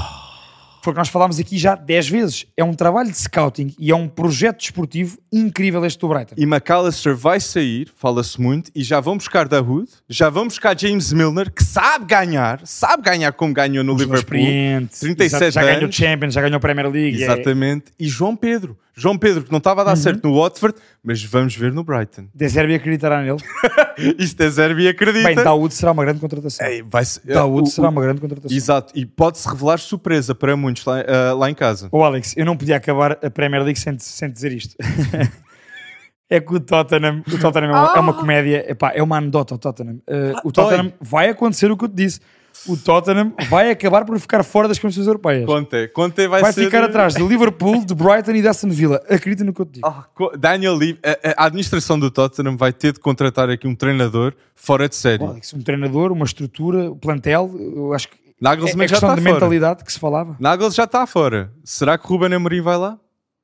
[0.83, 2.47] foi o que nós falámos aqui já 10 vezes.
[2.57, 6.35] É um trabalho de scouting e é um projeto desportivo incrível este do Brighton.
[6.37, 11.12] E McAllister vai sair, fala-se muito, e já vão buscar Dahoud, já vão buscar James
[11.12, 14.16] Milner, que sabe ganhar, sabe ganhar como ganhou no Liverpool.
[14.18, 15.93] experiente, 37 exato, já ganhou.
[15.93, 17.22] Champions, já ganhou Premier League.
[17.22, 17.85] é- Exatamente.
[17.99, 18.76] E João Pedro.
[18.95, 22.26] João Pedro, que não estava a dar certo no Watford, mas vamos ver no Brighton.
[22.34, 23.38] De Zerbi acreditará nele.
[24.18, 25.26] Isto é Zerbi acredita.
[25.26, 26.66] Bem, Daoud será uma grande contratação.
[26.66, 28.55] Ei, vai ser- Daoud o- será o- uma grande contratação.
[28.57, 28.93] Exato.
[28.95, 31.88] E pode-se revelar surpresa para muitos lá, ah, lá em casa.
[31.90, 34.76] Ô Alex, eu não podia acabar a Premier League sem, sem dizer isto.
[36.28, 39.55] é que o Tottenham, o Tottenham é, uma, é uma comédia, epá, é uma anedota
[39.55, 39.97] o Tottenham.
[40.09, 42.20] Uh, o Tottenham vai acontecer o que eu te disse.
[42.68, 45.44] O Tottenham vai acabar por ficar fora das competições europeias.
[45.46, 45.88] Conte.
[45.88, 46.64] Conte vai, Vai ser...
[46.66, 49.02] ficar atrás de Liverpool, de Brighton e de Aston Villa.
[49.08, 50.06] Acredita no que eu te digo.
[50.14, 54.32] Co- Daniel Levy, a, a administração do Tottenham vai ter de contratar aqui um treinador
[54.54, 55.24] fora de série.
[55.24, 59.08] Alex, um treinador, uma estrutura, o plantel, eu acho que é, Nagelsmann é já questão
[59.10, 59.34] está de fora.
[59.34, 60.36] mentalidade que se falava.
[60.38, 61.52] Nagels já está fora.
[61.64, 62.98] Será que Ruben Amorim vai lá?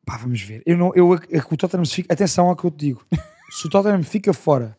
[0.06, 0.62] Pá, vamos ver.
[0.64, 2.12] Eu não, eu, é o Tottenham se fica.
[2.14, 3.02] Atenção ao que eu te digo.
[3.50, 4.76] Se o Tottenham fica fora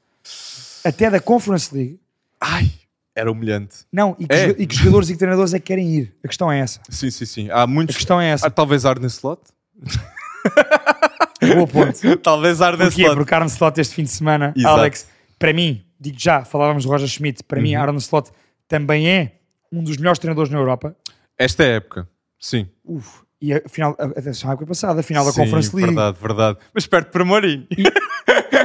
[0.86, 2.00] até da Conference League,
[2.40, 2.72] Ai,
[3.20, 3.78] era humilhante.
[3.92, 4.50] não, e que, É.
[4.58, 6.16] e que jogadores e que treinadores é que querem ir.
[6.24, 6.80] A questão é essa.
[6.90, 7.50] Sim, sim, sim.
[7.50, 7.96] Há A muitos.
[7.96, 8.48] questão é essa.
[8.48, 9.42] Ah, talvez Arne Slot?
[11.56, 12.18] Boa ponto.
[12.22, 13.02] talvez Arne Porquê?
[13.04, 13.16] Slot.
[13.16, 14.74] Porque Arne Slot este fim de semana, Exato.
[14.76, 14.80] Uhum.
[14.82, 15.08] Alex,
[15.38, 18.32] para mim, digo já, falávamos do Roger Schmidt, para mim Arne Slot
[18.68, 19.34] também é
[19.72, 20.96] um dos melhores treinadores na Europa.
[21.38, 22.10] Esta é a época.
[22.40, 22.68] Sim.
[22.84, 25.94] Uf, e a final, atenção à época passada, a final da Sim, Conference League.
[25.94, 26.58] Verdade, verdade.
[26.74, 27.66] Mas perto para Mourinho.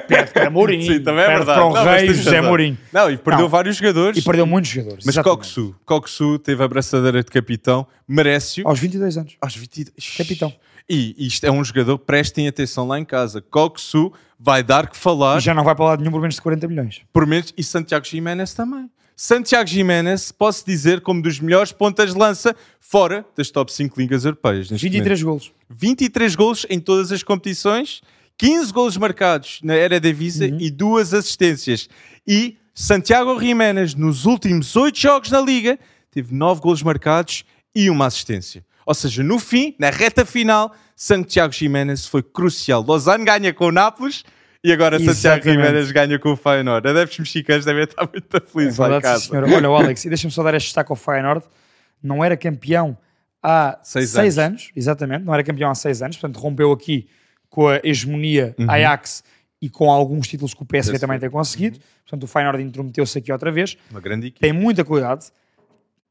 [0.09, 1.59] Perde para Mourinho, Sim, também é perde verdade.
[1.61, 2.41] para o Não, rei José.
[2.41, 2.79] Mourinho.
[2.93, 3.49] Não, e perdeu Não.
[3.49, 4.18] vários jogadores.
[4.18, 5.05] E perdeu muitos jogadores.
[5.05, 5.16] Mas.
[5.18, 5.75] Coxu.
[5.85, 7.87] Coxu teve a braçadeira de capitão.
[8.07, 8.68] Merece-o.
[8.68, 9.37] Aos 22 anos.
[9.41, 10.16] Aos 22.
[10.18, 10.53] Capitão.
[10.89, 13.41] E isto é um jogador, prestem atenção lá em casa.
[13.41, 15.39] Coxu vai dar que falar.
[15.39, 17.01] E já não vai para lá nenhum por menos de 40 milhões.
[17.12, 18.91] por menos, e Santiago Jiménez também.
[19.17, 24.25] Santiago Jiménez, posso dizer, como dos melhores pontas de lança fora das top 5 ligas
[24.25, 24.71] europeias.
[24.71, 25.45] neste 23 golos.
[25.45, 25.55] momento.
[25.71, 28.03] 23 golos em todas as competições,
[28.37, 30.59] 15 golos marcados na Eredivisie Uhum.
[30.61, 31.89] e duas assistências.
[32.27, 35.79] E Santiago Jiménez, nos últimos 8 jogos na liga,
[36.11, 37.45] teve 9 golos marcados
[37.75, 38.65] e uma assistência.
[38.85, 42.85] Ou seja, no fim, na reta final, Santiago Jiménez foi crucial.
[42.87, 44.25] Lausanne ganha com o Nápoles
[44.65, 45.45] e agora Santiago.
[45.45, 46.89] Jiménez ganha com o Feyenoord.
[46.89, 49.45] Adeptos mexicanos devem estar muito felizes lá em É Verdade, sim, casa.
[49.47, 49.55] senhora.
[49.57, 51.45] Olha, o Alex, e deixa-me só dar este destaque ao Feyenoord.
[52.03, 52.97] Não era campeão
[53.43, 54.62] há Seis seis, anos.
[54.62, 54.73] anos.
[54.75, 55.25] exatamente.
[55.25, 57.07] Não era campeão há seis anos, portanto rompeu aqui
[57.51, 58.71] com a hegemonia Uhum.
[58.71, 59.23] Ajax
[59.62, 61.79] e com alguns títulos que o PSV também tem conseguido.
[62.03, 63.77] Portanto, o Feyenoord intrometeu-se aqui outra vez.
[63.91, 64.41] Uma grande equipe.
[64.41, 65.27] Tem muita qualidade.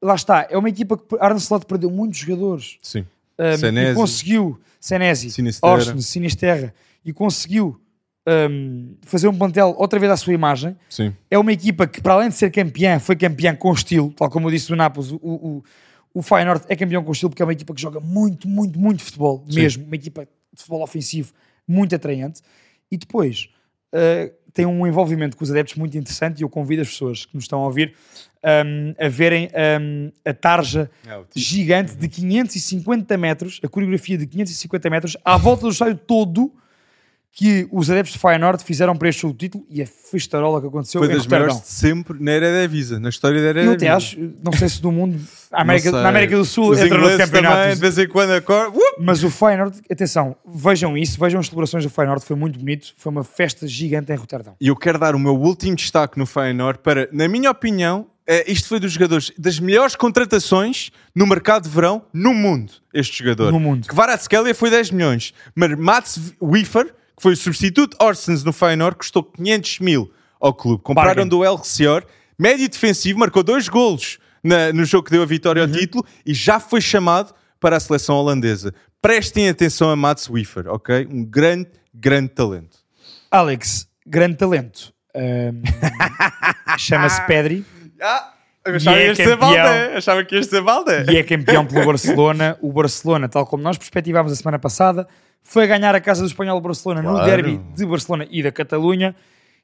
[0.02, 2.78] Lá está, é uma equipa que Arne Slot perdeu muitos jogadores.
[2.82, 3.06] Sim.
[3.40, 3.92] Um, Senesi.
[3.92, 5.74] e conseguiu Senesi, Sinisterra.
[5.74, 6.74] Orsnes, Sinisterra
[7.06, 7.80] e conseguiu
[8.28, 10.76] um, fazer um plantel outra vez à sua imagem.
[10.90, 11.14] Sim.
[11.30, 14.48] É uma equipa que, para além de ser campeã, foi campeã com estilo, tal como
[14.48, 15.12] eu disse do Nápoles.
[15.12, 15.64] O, o,
[16.14, 19.04] o Feyenoord é campeão com estilo porque é uma equipa que joga muito, muito, muito
[19.04, 19.60] futebol, Sim.
[19.60, 19.86] mesmo.
[19.86, 21.34] Uma equipa de futebol ofensivo
[21.68, 22.42] muito atraente.
[22.90, 23.50] E depois
[23.94, 26.40] uh, tem um envolvimento com os adeptos muito interessante.
[26.40, 27.94] E eu convido as pessoas que nos estão a ouvir
[28.44, 29.50] um, a verem
[29.82, 35.64] um, a tarja É, gigante de 550 metros, a coreografia de 550 metros, à volta
[35.64, 36.54] do estádio todo
[37.36, 41.02] que os adeptos de Feyenoord fizeram para este jogo título e a festarola que aconteceu
[41.02, 43.90] Foi das melhores de sempre na Eredivisie, na história da Eu até Eredivisie.
[43.90, 45.20] acho, não sei se do mundo,
[45.52, 47.56] América, na América do Sul Os entra no ingleses campeonato.
[47.56, 48.80] também, de vez em quando, acordam.
[48.80, 48.82] Uh!
[49.00, 53.12] Mas o Feyenoord, atenção, vejam isso, vejam as celebrações do Feyenoord, foi muito bonito, foi
[53.12, 54.56] uma festa gigante em Roterdão.
[54.62, 58.46] E eu quero dar o meu último destaque no Feyenoord para, na minha opinião, eh,
[58.52, 63.52] isto foi dos jogadores das melhores contratações no mercado de verão no mundo, este jogador.
[63.52, 63.88] No mundo.
[63.88, 69.24] Kvaratskhelia foi 10 milhões, mas Mats Wiefer, que foi o substituto Orsens no Feyenoord, custou
[69.24, 70.82] 500 mil ao clube.
[70.84, 71.28] Compraram Bargain.
[71.30, 72.04] do El Cior,
[72.38, 76.34] médio defensivo, marcou dois golos na- no jogo que deu a vitória ao título e
[76.34, 78.74] já foi chamado para a seleção holandesa.
[79.02, 81.08] Prestem atenção a Mats Wiefer, ok?
[81.10, 82.78] Um grande, grande talento.
[83.32, 84.94] Alex, grande talento.
[85.16, 85.62] Ahm,
[86.78, 87.66] Chama-se Pedri.
[88.02, 88.34] Ah,
[88.66, 89.98] Eu achava E que é campeão.
[89.98, 91.06] Achava que ias ser Baldé.
[91.12, 92.58] e é campeão pelo Barcelona.
[92.62, 95.08] O Barcelona, tal como nós perspectivámos a semana passada,
[95.44, 97.26] foi ganhar a casa do espanhol Barcelona no Claro.
[97.26, 99.16] derby de Barcelona e da Catalunha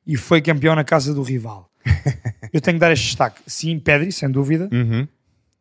[0.06, 1.70] e foi campeão na casa do rival.
[2.54, 3.42] Eu tenho que dar este destaque.
[3.48, 4.70] Sim, Pedri, sem dúvida.
[4.72, 5.08] Uhum.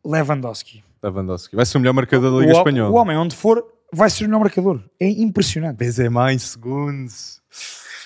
[0.05, 0.83] Lewandowski.
[1.03, 1.55] Lewandowski.
[1.55, 2.89] Vai ser o melhor marcador da O, Liga ho- Espanhola.
[2.91, 3.63] o homem, onde for,
[3.93, 4.81] vai ser o melhor marcador.
[4.99, 5.77] É impressionante.
[5.77, 7.41] Benzema em segundos.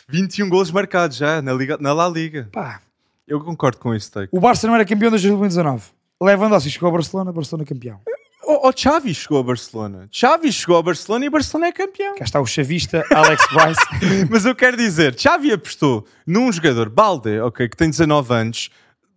[0.09, 2.49] 21 golos marcados já na, Liga, na La Liga.
[2.51, 2.81] Pá,
[3.27, 4.29] Eu concordo com esse take.
[4.35, 5.85] o Barça não era campeão desde 2019.
[6.21, 7.99] Lewandowski chegou ao Barcelona, Barcelona campeão.
[8.45, 10.07] O, o Xavi chegou a Barcelona.
[10.11, 12.15] Xavi chegou a Barcelona e Barcelona é campeão.
[12.15, 14.27] Cá está o chavista Alex Bryce.
[14.29, 18.69] Mas eu quero dizer, Xavi apostou num jogador, Balde, ok, que tem 19 anos.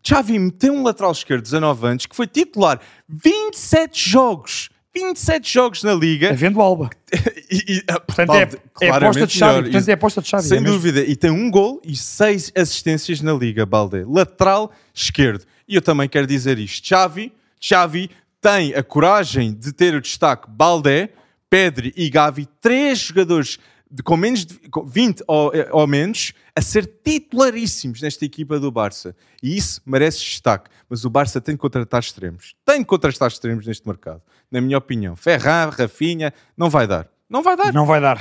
[0.06, 4.68] Xavi meteu um lateral esquerdo de 19 anos que foi titular 27 jogos.
[4.94, 6.30] 27 jogos na Liga.
[6.30, 6.90] Havendo Alba.
[7.48, 9.62] E, e, ah, Portanto, Balde, é, é aposta de Xavi.
[9.62, 10.48] Portanto, é aposta de Xavi.
[10.48, 11.00] Sem é dúvida.
[11.00, 14.02] E tem um gol e seis assistências na Liga, Balde.
[14.04, 15.44] Lateral esquerdo.
[15.68, 16.88] E eu também quero dizer isto.
[16.88, 18.10] Xavi, Xavi
[18.40, 21.08] tem a coragem de ter o destaque Balde,
[21.48, 23.58] Pedri e Gavi, três jogadores
[23.90, 28.58] de, com menos de com 20 ou, eh, ou menos, a ser titularíssimos nesta equipa
[28.58, 29.14] do Barça.
[29.42, 30.68] E isso merece destaque.
[30.88, 32.54] Mas o Barça tem de contratar extremos.
[32.64, 34.22] Tem de contratar extremos neste mercado.
[34.50, 35.14] Na minha opinião.
[35.16, 37.08] Ferran, Rafinha, não vai dar.
[37.28, 37.72] Não vai dar.
[37.72, 38.20] Não vai dar.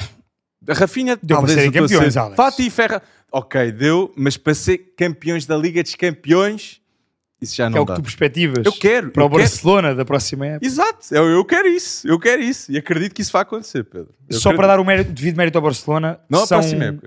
[0.68, 2.36] Rafinha Deu para serem campeões, ser- Alex.
[2.36, 3.02] Fati e Ferra.
[3.32, 6.82] Ok, deu, mas para ser campeões da Liga dos Campeões,
[7.46, 7.96] isso já Que é não o que dá.
[7.96, 9.42] tu perspectivas Eu quero, para eu o quero.
[9.42, 10.66] Barcelona da próxima época.
[10.66, 14.14] Exato, eu, eu quero isso, eu quero isso e acredito que isso vai acontecer, Pedro.
[14.30, 14.58] Eu Só acredito.
[14.58, 16.60] para dar o mérito, devido mérito ao Barcelona, Não são,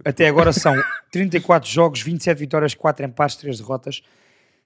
[0.04, 0.74] até agora são
[1.12, 4.00] 34 jogos, 27 vitórias, 4 empates, 3 derrotas,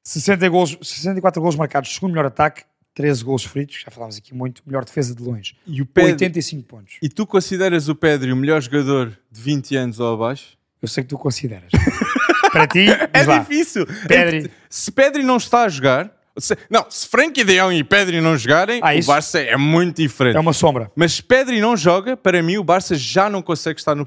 [0.04, 2.62] 60 golos, 64 golos marcados, segundo melhor ataque,
[2.94, 5.56] 13 golos feridos, já falámos aqui muito, melhor defesa de longe.
[5.66, 6.94] E o Pedro, 85 pontos.
[7.02, 10.58] e tu consideras o Pedro o melhor jogador de 20 anos ou abaixo?
[10.82, 11.70] Eu sei que tu consideras.
[12.52, 13.38] para ti, É lá.
[13.38, 13.86] difícil.
[14.06, 14.50] Pedri.
[14.70, 18.36] Se Pedri não está a jogar, se- não, se Frankie de Jong e Pedri não
[18.36, 20.36] jogarem, Ah, o Barça é muito diferente.
[20.36, 20.90] É uma sombra.
[20.94, 24.06] Mas se Pedri não joga, para mim o Barça já não consegue estar no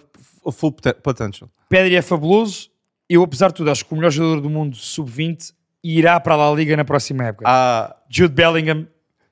[0.52, 1.50] full pote- potential.
[1.68, 2.70] Pedri é fabuloso.
[3.10, 5.52] Eu, apesar de tudo, acho que o melhor jogador do mundo sub-20
[5.84, 7.46] irá para a La Liga na próxima época.
[7.48, 8.88] Ah, Jude Bellingham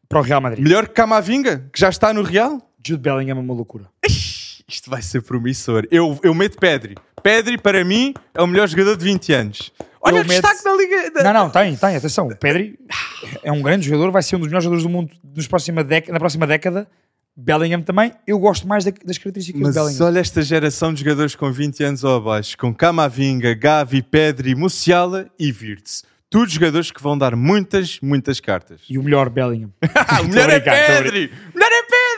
[0.08, 0.64] para o Real Madrid.
[0.64, 2.60] melhor que Camavinga, que já está no Real?
[2.86, 3.86] Jude Bellingham é uma loucura.
[4.68, 5.86] Isto vai ser promissor.
[5.92, 6.96] Eu, eu meto Pedri.
[7.22, 9.72] Pedri, para mim, é o melhor jogador de 20 anos.
[10.02, 11.12] Olha Eu o meto- destaque da Liga.
[11.12, 12.28] da- Não, não, tem, tem, atenção.
[12.28, 12.78] O Pedri
[13.44, 16.14] é um grande jogador, vai ser um dos melhores jogadores do mundo nos próxima década,
[16.14, 16.88] na próxima década.
[17.36, 18.12] Bellingham também.
[18.28, 20.06] Eu gosto mais da- das características Mas do Bellingham.
[20.08, 25.28] olha esta geração de jogadores com 20 anos ou abaixo, com Camavinga, Gavi, Pedri, Musiala
[25.40, 26.04] e Virtus.
[26.30, 28.82] Todos jogadores que vão dar muitas, muitas cartas.
[28.90, 29.72] E o melhor Bellingham.
[30.24, 31.32] O melhor é Pedri!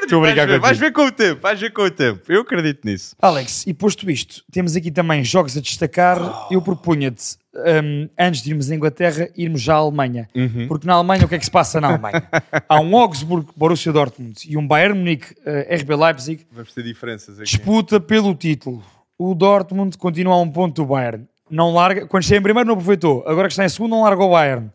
[0.05, 2.21] Estou a Vais brincar ver, vais ver com o tempo, vais ver com o tempo.
[2.31, 3.15] Eu acredito nisso.
[3.21, 6.47] Alex, e posto isto, temos aqui também jogos a destacar.
[6.51, 10.27] Eu propunha-te, hum, antes de irmos à Inglaterra, irmos já à Alemanha.
[10.35, 10.67] Uhum.
[10.67, 12.23] Porque na Alemanha, o que é que se passa na Alemanha?
[12.69, 17.39] Há um Augsburg, Borussia Dortmund e um Bayern Munique, eh, RB Leipzig, Vamos ter diferenças
[17.39, 17.49] aqui.
[17.49, 18.83] disputa pelo título.
[19.17, 21.25] O Dortmund continua a um ponto do Bayern.
[21.49, 23.23] Não larga, quando está em primeiro não aproveitou.
[23.27, 24.69] Agora que está em segundo não larga o Bayern.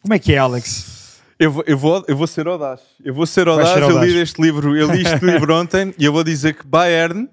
[0.00, 1.01] Como é que é, Alex?
[1.42, 2.80] Eu vou, eu, vou, eu vou ser audaz.
[3.04, 3.70] Eu vou ser audaz.
[3.70, 4.12] ser Eu audaz.
[4.12, 7.28] li este livro, eu li este livro ontem e eu vou dizer que Bayern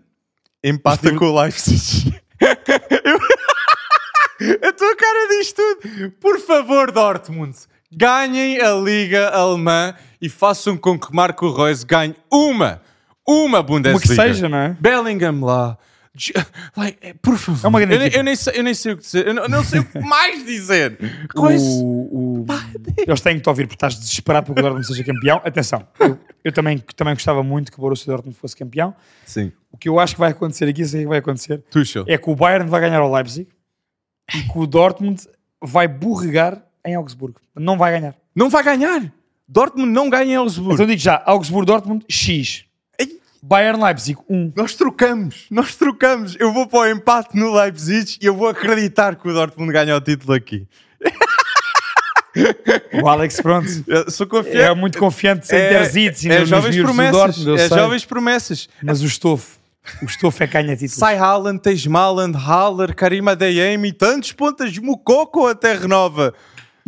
[0.64, 2.14] empata com o Leipzig.
[2.40, 3.20] Eu-
[4.68, 6.12] a tua cara diz tudo.
[6.20, 7.56] Por favor, Dortmund,
[7.92, 12.82] ganhem a Liga Alemã e façam com que Marco Reus ganhe uma,
[13.28, 13.98] uma Bundesliga.
[13.98, 14.78] Uma que seja, não é?
[14.80, 15.78] Bellingham lá.
[16.76, 17.66] Like, eh, por favor.
[17.66, 19.28] É uma grande eu, eu nem sei, eu nem sei o que dizer.
[19.28, 20.98] Eu não, eu não sei o que mais dizer.
[21.36, 22.46] O, o-
[22.98, 25.42] Eles têm que te ouvir porque estás desesperado porque o Dortmund seja campeão.
[25.44, 28.94] Atenção, eu, eu também, também gostava muito que o Borussia Dortmund fosse campeão.
[29.26, 29.52] Sim.
[29.72, 32.06] O que eu acho que vai acontecer aqui, sei que vai acontecer, Tuchel.
[32.08, 33.48] é que o Bayern vai ganhar ao Leipzig
[34.34, 35.22] e que o Dortmund
[35.62, 37.40] vai borregar em Augsburgo.
[37.56, 38.16] Não vai ganhar.
[38.36, 39.12] Não vai ganhar.
[39.48, 40.74] Dortmund não ganha em Augsburgo.
[40.74, 42.66] Então digo já, Augsburgo-Dortmund, X.
[43.42, 43.48] Ei.
[43.48, 44.54] Bayern-Leipzig, 1.
[44.56, 46.36] Nós trocamos, nós trocamos.
[46.40, 49.96] Eu vou para o empate no Leipzig e eu vou acreditar que o Dortmund ganha
[49.96, 50.68] o título aqui.
[53.02, 53.68] O Alex, pronto,
[54.12, 54.80] sou é confiante.
[54.80, 57.12] muito confiante sem É, ter zites e é nos jovens do promessas.
[57.14, 57.78] Dortmund, É sei.
[57.78, 58.70] jovens promessas.
[58.84, 59.58] Mas o estofo,
[60.02, 60.94] o estofo é que ganha títulos.
[60.94, 66.34] Sai Haaland, tens Maland, Haller, Karima Adeyemi, tantos pontas, Mukoko até renova.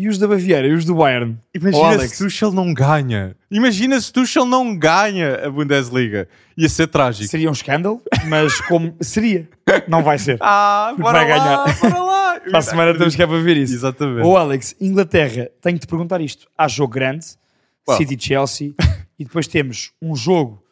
[0.02, 1.38] E os da Baviera e os do Bayern?
[1.38, 2.14] Oh, Imagina Alex.
[2.14, 3.36] se Tuchel não ganha.
[3.52, 6.28] Imagina se Tuchel não ganha a Bundesliga.
[6.58, 7.30] Ia ser trágico.
[7.30, 9.48] Seria um escândalo, mas como seria,
[9.88, 10.38] não vai ser.
[10.42, 11.80] Ah, bora vai lá, ganhar.
[11.82, 12.40] bora lá.
[12.50, 13.76] Para a semana estamos cá para ver isso.
[13.76, 14.26] Exatamente.
[14.26, 16.48] Ô Alex, Inglaterra, tenho que te perguntar isto.
[16.58, 17.28] Há jogo grande,
[17.86, 17.96] Qual?
[17.96, 18.74] City-Chelsea,
[19.20, 20.64] e depois temos um jogo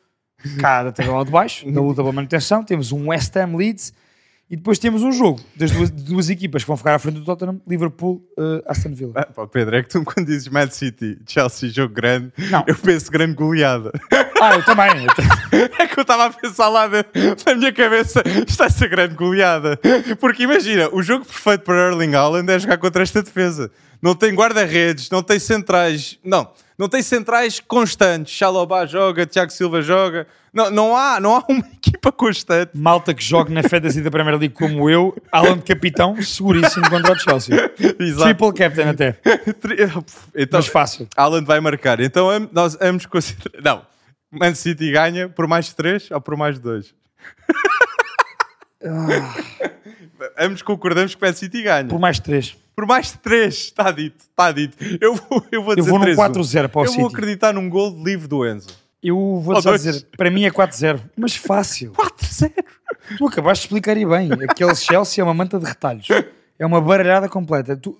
[0.59, 3.93] cá da tabela de baixo, da luta pela manutenção, temos um West Ham Leeds
[4.49, 7.19] E depois temos um jogo das duas, de duas equipas que vão ficar à frente
[7.19, 9.13] do Tottenham, Liverpool, uh, Aston Villa.
[9.15, 12.63] Ah, pá, Pedro, é que tu quando dizes Man City, Chelsea, jogo grande, Não.
[12.65, 13.91] eu penso grande goleada.
[14.41, 15.05] Ah, eu também.
[15.51, 17.05] eu É que eu estava a pensar lá na,
[17.45, 19.79] na minha cabeça, está a ser grande goleada.
[20.19, 23.69] Porque imagina, o jogo perfeito para Erling Haaland é jogar contra esta defesa.
[24.01, 26.49] Não tem guarda-redes, não tem centrais, não,
[26.79, 28.33] não tem centrais constantes.
[28.33, 30.25] Chalobah joga, Tiago Silva joga.
[30.53, 32.71] Não, não, há, não há uma equipa constante.
[32.73, 37.11] Malta que joga na Fantasy da Premier League como eu, Alan de capitão, seguríssimo contra
[37.11, 37.53] o Chelsea.
[37.99, 38.23] Exato.
[38.23, 39.17] Triple captain até,
[40.33, 41.05] Então, mas fácil.
[41.17, 41.99] Haaland vai marcar.
[41.99, 43.61] Então nós ambos consideramos.
[43.61, 43.81] Não,
[44.31, 46.95] Man City ganha por mais de 3 ou por mais de 2?
[50.39, 51.89] ambos concordamos que Man City ganha.
[51.89, 52.55] Por mais três.
[52.79, 54.77] Por mais de 3, está dito, está dito.
[55.01, 56.15] Eu vou, eu vou Eu dizer vou num 3-1.
[56.15, 57.13] 4-0 para o Eu vou City.
[57.13, 58.69] acreditar num gol de livre do Enzo.
[59.03, 59.83] Eu vou Ou só dois.
[59.83, 61.91] dizer, para mim é 4-0, mas fácil.
[61.99, 62.53] 4-0.
[63.17, 64.29] Tu acabaste de explicar e bem.
[64.47, 66.07] Aquele Chelsea é uma manta de retalhos.
[66.57, 67.75] É uma baralhada completa.
[67.75, 67.97] Tu-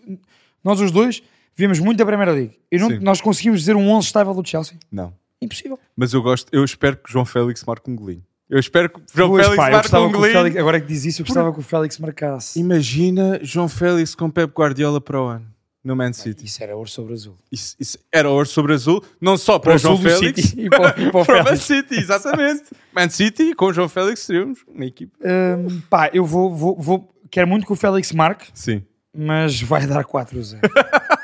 [0.64, 1.22] nós os dois
[1.54, 2.58] vemos muito a Premier League.
[2.72, 3.00] E não- Sim.
[3.00, 4.78] nós conseguimos dizer um 11 estável do Chelsea.
[4.90, 5.14] Não.
[5.42, 5.78] Impossível.
[5.94, 8.24] Mas eu gosto, eu espero que João Félix marque um golinho.
[8.50, 10.22] Eu espero que João Pois, Félix pá, marque um o.
[10.24, 12.60] Félix, agora que diz isso, eu gostava que o Félix marcasse.
[12.60, 15.46] Imagina João Félix com Pep Guardiola para o ano,
[15.84, 16.46] no Man City.
[16.46, 17.36] Isso era ouro sobre azul.
[17.52, 20.70] Isso, isso era ouro sobre azul, não só para, Para o João Félix, City e
[20.70, 21.56] para, e para o para o Man.
[21.58, 22.64] City, exatamente.
[22.92, 25.16] Man City com João Félix seríamos uma equipa.
[25.24, 28.82] Hum, pá, eu vou, vou, vou- Quero muito que o Félix marque, Sim.
[29.16, 30.58] mas vai dar 4-0.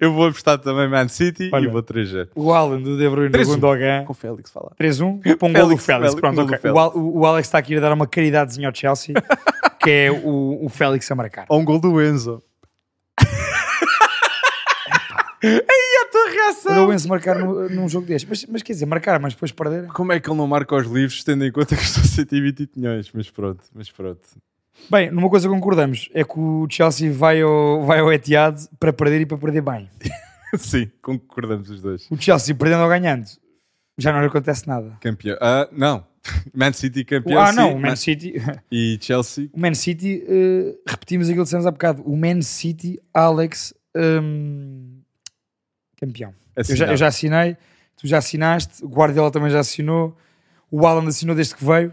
[0.00, 1.64] Eu vou apostar também Man City Olha.
[1.66, 3.44] e vou 3 o Alan do De Bruyne, o 3-1.
[3.46, 4.04] Gundogan.
[4.04, 4.72] Com Félix falar.
[4.80, 6.58] 3-1 para um gol do Félix, Pronto, gol do ok.
[6.58, 6.76] Félix.
[6.76, 9.14] O, Al- o- o Alex está aqui a dar uma caridadezinha ao Chelsea,
[9.80, 11.46] que é o, o Félix a marcar.
[11.48, 12.42] Ou um gol do Enzo.
[15.44, 15.58] Aí
[16.00, 16.88] a tua Para reação.
[16.88, 18.28] o Enzo marcar no- num jogo deste.
[18.28, 19.86] Mas, mas quer dizer, marcar, mas depois perder.
[19.88, 22.70] Como é que ele não marca os livros, tendo em conta que estou a 120
[22.76, 23.10] milhões?
[23.12, 24.20] Mas pronto, mas pronto.
[24.90, 29.20] Bem, numa coisa concordamos, é que o Chelsea vai ao, vai ao Etihad para perder
[29.22, 29.88] e para perder bem.
[30.58, 32.10] Sim, concordamos os dois.
[32.10, 33.24] O Chelsea perdendo ou ganhando,
[33.96, 34.96] já não lhe acontece nada.
[35.00, 35.36] Campeão.
[35.40, 36.06] Ah, não.
[36.54, 37.40] Man City campeão.
[37.40, 38.34] ah, não, o Man Man- City,
[38.70, 39.48] E Chelsea.
[39.52, 42.02] o Man City eh, repetimos aquilo que dissemos há bocado.
[42.04, 45.00] O Man City, Alex, hum,
[45.96, 46.32] campeão.
[46.56, 47.56] Eu já, eu já assinei,
[47.96, 50.16] tu já assinaste, o Guardiola também já assinou,
[50.70, 51.92] o Alan assinou desde que veio.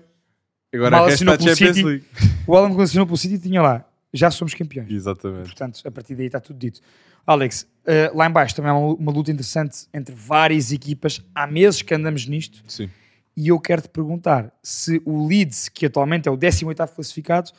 [0.73, 1.87] Agora mal resta assinou pelo Champions City.
[1.87, 2.05] League.
[2.45, 4.91] O Alan quando assinou pelo City tinha lá, já somos campeões.
[4.91, 5.43] Exatamente.
[5.43, 6.81] Portanto, a partir daí está tudo dito.
[7.25, 11.21] Alex, eh, lá em baixo também há uma, uma luta interessante entre várias equipas.
[11.33, 12.89] Há meses que andamos nisto Sim.
[13.35, 17.51] e eu quero te perguntar se o Leeds, que atualmente é o 18º classificado,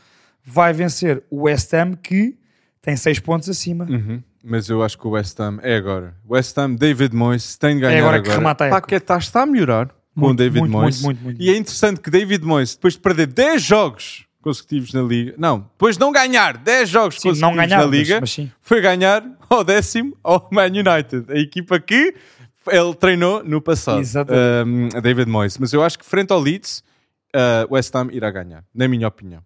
[0.44, 2.36] vai vencer o West Ham, que
[2.82, 3.84] tem 6 pontos acima.
[3.84, 4.22] Uhum.
[4.42, 6.16] Mas eu acho que o West Ham é agora.
[6.28, 8.30] West Ham, David Moyes, tem de ganhar agora agora.
[8.30, 8.80] que remata a época.
[8.80, 11.02] Paquetá está a melhorar com o Muito, David muito, Moyes.
[11.02, 11.42] muito, muito, muito.
[11.42, 15.60] E é interessante que David Moyes, depois de perder 10 jogos consecutivos na Liga, não,
[15.60, 18.50] depois de não ganhar 10 jogos Sim, consecutivos não ganhar, na mas- Liga, mas sim.
[18.62, 22.14] foi ganhar ao décimo ao Man United, a equipa que
[22.68, 24.00] ele treinou no passado.
[24.66, 25.58] Um, David Moyes.
[25.58, 26.82] Mas eu acho que frente ao Leeds,
[27.34, 29.42] uh, West Ham irá ganhar, na minha opinião.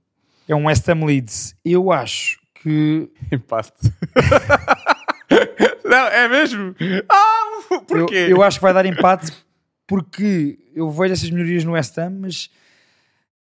[0.49, 1.57] É um West Ham Leeds.
[1.64, 3.72] Eu acho que Empate.
[5.85, 6.75] não, é mesmo?
[7.09, 8.27] Ah, eu, porquê?
[8.31, 9.33] eu acho que vai dar empate
[9.87, 12.51] porque eu vejo essas melhorias no West Ham, mas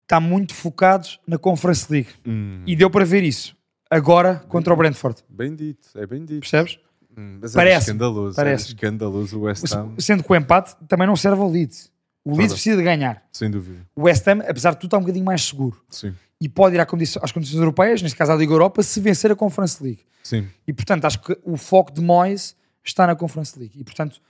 [0.02, 2.08] está muito focado na Conference League.
[2.26, 3.56] Hum, E deu para ver isso
[3.90, 5.22] agora contra o Brentford.
[5.28, 6.40] bem dito, é bem dito.
[6.40, 6.78] Percebes?
[7.16, 8.40] Hum, mas Parece-me, era escandaloso.
[8.40, 8.74] Era parece-me.
[8.74, 11.92] escandaloso o West Ham, Sendo que o empate também não serve ao Leeds.
[12.24, 12.54] O Leeds Verdade.
[12.54, 13.22] precisa de ganhar.
[13.32, 13.86] sem dúvida.
[13.94, 15.80] O West Ham, apesar de tudo, está um bocadinho mais seguro.
[15.90, 16.86] Sim, E pode ir às
[17.32, 20.00] condições europeias, neste caso à Liga Europa, se vencer a Conference League.
[20.22, 20.48] sim.
[20.66, 23.78] E portanto, acho que o foco de Moyes está na Conference League.
[23.78, 24.20] E portanto,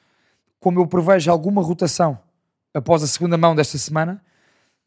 [0.65, 2.19] como eu prevejo alguma rotação
[2.73, 4.19] após a segunda mão desta semana,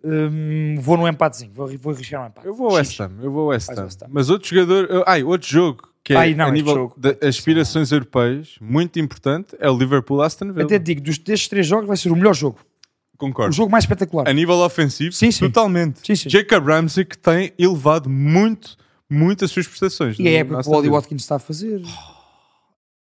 [0.04, 1.52] hum, vou no empatezinho.
[1.54, 2.48] Vou, vou arriscar um empate.
[2.48, 2.74] Eu vou.
[2.74, 3.84] West Ham, eu vou ao West Ham.
[3.84, 4.08] West Ham.
[4.10, 6.96] Mas outro jogador, eu- ai, outro jogo que é Ai, não, a nível jogo.
[6.98, 10.64] de aspirações europeias, muito importante, é o Liverpool Aston Villa.
[10.66, 12.58] Até digo, dos, destes três jogos vai ser o melhor jogo.
[13.14, 13.54] O Concordo.
[13.54, 14.28] jogo mais espetacular.
[14.28, 15.46] A nível ofensivo, Sim, sim.
[15.46, 16.00] totalmente.
[16.06, 16.30] Sim, sim.
[16.30, 18.76] Jacob Ramsey que tem elevado muito,
[19.10, 20.18] muito as suas prestações.
[20.18, 20.90] E é época que o Oli.
[20.90, 21.82] Watkins está a fazer.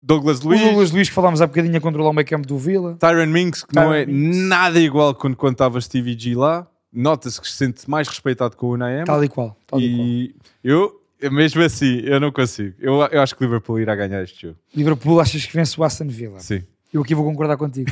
[0.05, 2.59] Douglas O Luiz, Douglas Luiz, que falámos há bocadinho a controlar o meio campo do
[2.59, 2.95] Vila.
[2.99, 4.37] Tyron Minks, que não Tyron é Mings.
[4.37, 6.67] nada igual quando, quando estava Stevie G lá.
[6.93, 9.03] Nota-se que se sente mais respeitado com o Unai.
[9.03, 9.59] Tal e qual.
[9.65, 10.07] Tal e qual.
[10.07, 11.01] E eu,
[11.31, 12.75] mesmo assim, eu não consigo.
[12.79, 14.57] Eu, eu acho que o Liverpool irá ganhar este jogo.
[14.73, 16.39] Liverpool, achas que vence o Aston Villa?
[16.39, 16.63] Sim.
[16.93, 17.91] Eu aqui vou concordar contigo.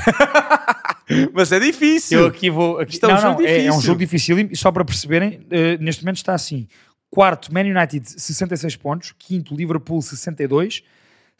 [1.33, 2.19] Mas é difícil.
[2.19, 2.79] Eu aqui vou.
[2.79, 2.93] Aqui...
[2.93, 3.81] Isto é um não, jogo não, é, é um difícil.
[3.81, 4.39] jogo difícil.
[4.39, 6.67] E só para perceberem, eh, neste momento está assim:
[7.09, 10.83] quarto, Man United 66 pontos, quinto, Liverpool 62,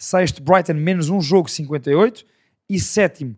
[0.03, 2.25] sexto, Brighton menos um jogo 58
[2.69, 3.35] e sétimo,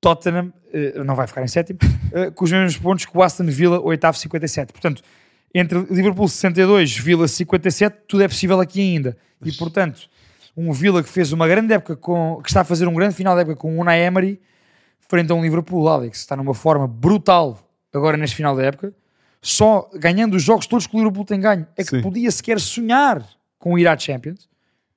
[0.00, 1.78] Tottenham, eh, não vai ficar em sétimo,
[2.12, 4.72] eh, com os mesmos pontos que o Aston Villa, oitavo 57.
[4.72, 5.02] Portanto,
[5.54, 9.16] Entre Liverpool 62, Vila 57, tudo é possível aqui ainda.
[9.42, 10.08] E portanto,
[10.54, 12.40] um Vila que fez uma grande época com.
[12.42, 14.38] que está a fazer um grande final de época com o Unai Emery,
[15.00, 17.58] frente a um Liverpool, Alex, está numa forma brutal
[17.90, 18.92] agora neste final da época,
[19.40, 21.66] só ganhando os jogos todos que o Liverpool tem ganho.
[21.74, 22.02] É que Sim.
[22.02, 23.26] podia sequer sonhar
[23.58, 24.46] com ir à Champions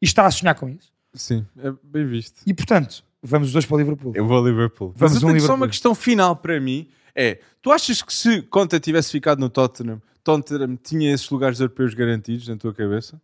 [0.02, 0.92] e está a sonhar com isso.
[1.14, 2.42] Sim, é bem visto.
[2.46, 4.12] E portanto, vamos os dois para o Liverpool.
[4.16, 4.94] Eu vou ao Liverpool.
[4.96, 6.88] Vamos Mas eu um tenho só uma questão final para mim.
[7.16, 11.94] É, tu achas que se Conte tivesse ficado no Tottenham, Tottenham tinha esses lugares europeus
[11.94, 13.20] garantidos na tua cabeça?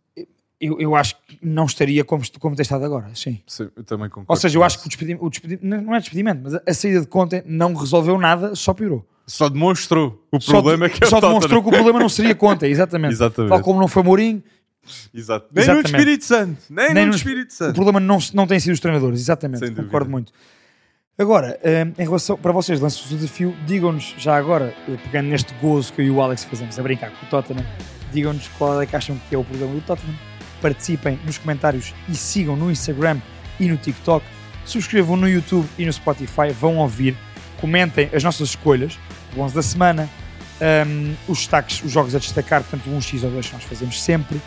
[0.60, 3.40] Eu, eu acho que não estaria como, como tem estado agora, sim.
[3.46, 4.26] Sim, eu também concordo.
[4.30, 6.74] Ou seja, eu acho que o despedimento, o despedimento não é despedimento, mas a, a
[6.74, 9.06] saída de Conte não resolveu nada, só piorou.
[9.26, 11.32] Só demonstrou o Só problema de- que é o Só Tottenham.
[11.40, 13.12] demonstrou que o problema não seria Conte, exatamente.
[13.12, 13.50] Exatamente.
[13.50, 14.42] Tal como não foi Mourinho,
[15.14, 15.46] Exato.
[15.52, 15.92] Nem Exatamente.
[15.92, 16.62] no Espírito Santo.
[16.70, 17.74] Nem, Nem no Espírito o Santo.
[17.74, 20.32] problema não, não tem sido os treinadores, exatamente, concordo muito.
[21.18, 25.54] Agora, hum, em relação, para vocês, lanço o desafio, digam-nos já agora, eh, pegando neste
[25.54, 27.64] gozo que eu e o Alex fazemos a brincar com o Tottenham,
[28.12, 30.14] digam-nos qual é que acham que é o problema do Tottenham,
[30.60, 33.18] participem nos comentários e sigam no Instagram
[33.58, 34.26] e no TikTok,
[34.66, 37.16] subscrevam no YouTube e no Spotify, vão ouvir,
[37.62, 38.98] comentem as nossas escolhas,
[39.34, 40.10] o 11 da semana,
[40.86, 44.02] hum, os destaques, os jogos a destacar, portanto, um X ou dois que nós fazemos
[44.02, 44.38] sempre,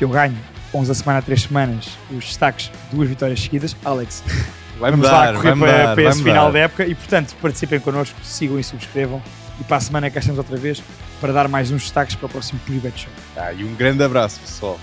[0.00, 0.34] que eu ganho
[0.72, 3.76] 11 da semana, 3 semanas, os destaques, duas vitórias seguidas.
[3.84, 4.24] Alex,
[4.78, 6.58] Vai vamos mudar, lá correr vai para, mudar, para esse final mudar.
[6.58, 9.22] da época e, portanto, participem connosco, sigam e subscrevam.
[9.60, 10.82] E para a semana cá estamos outra vez
[11.20, 13.12] para dar mais uns destaques para o próximo Private Show.
[13.36, 14.80] Ah, e um grande abraço, pessoal.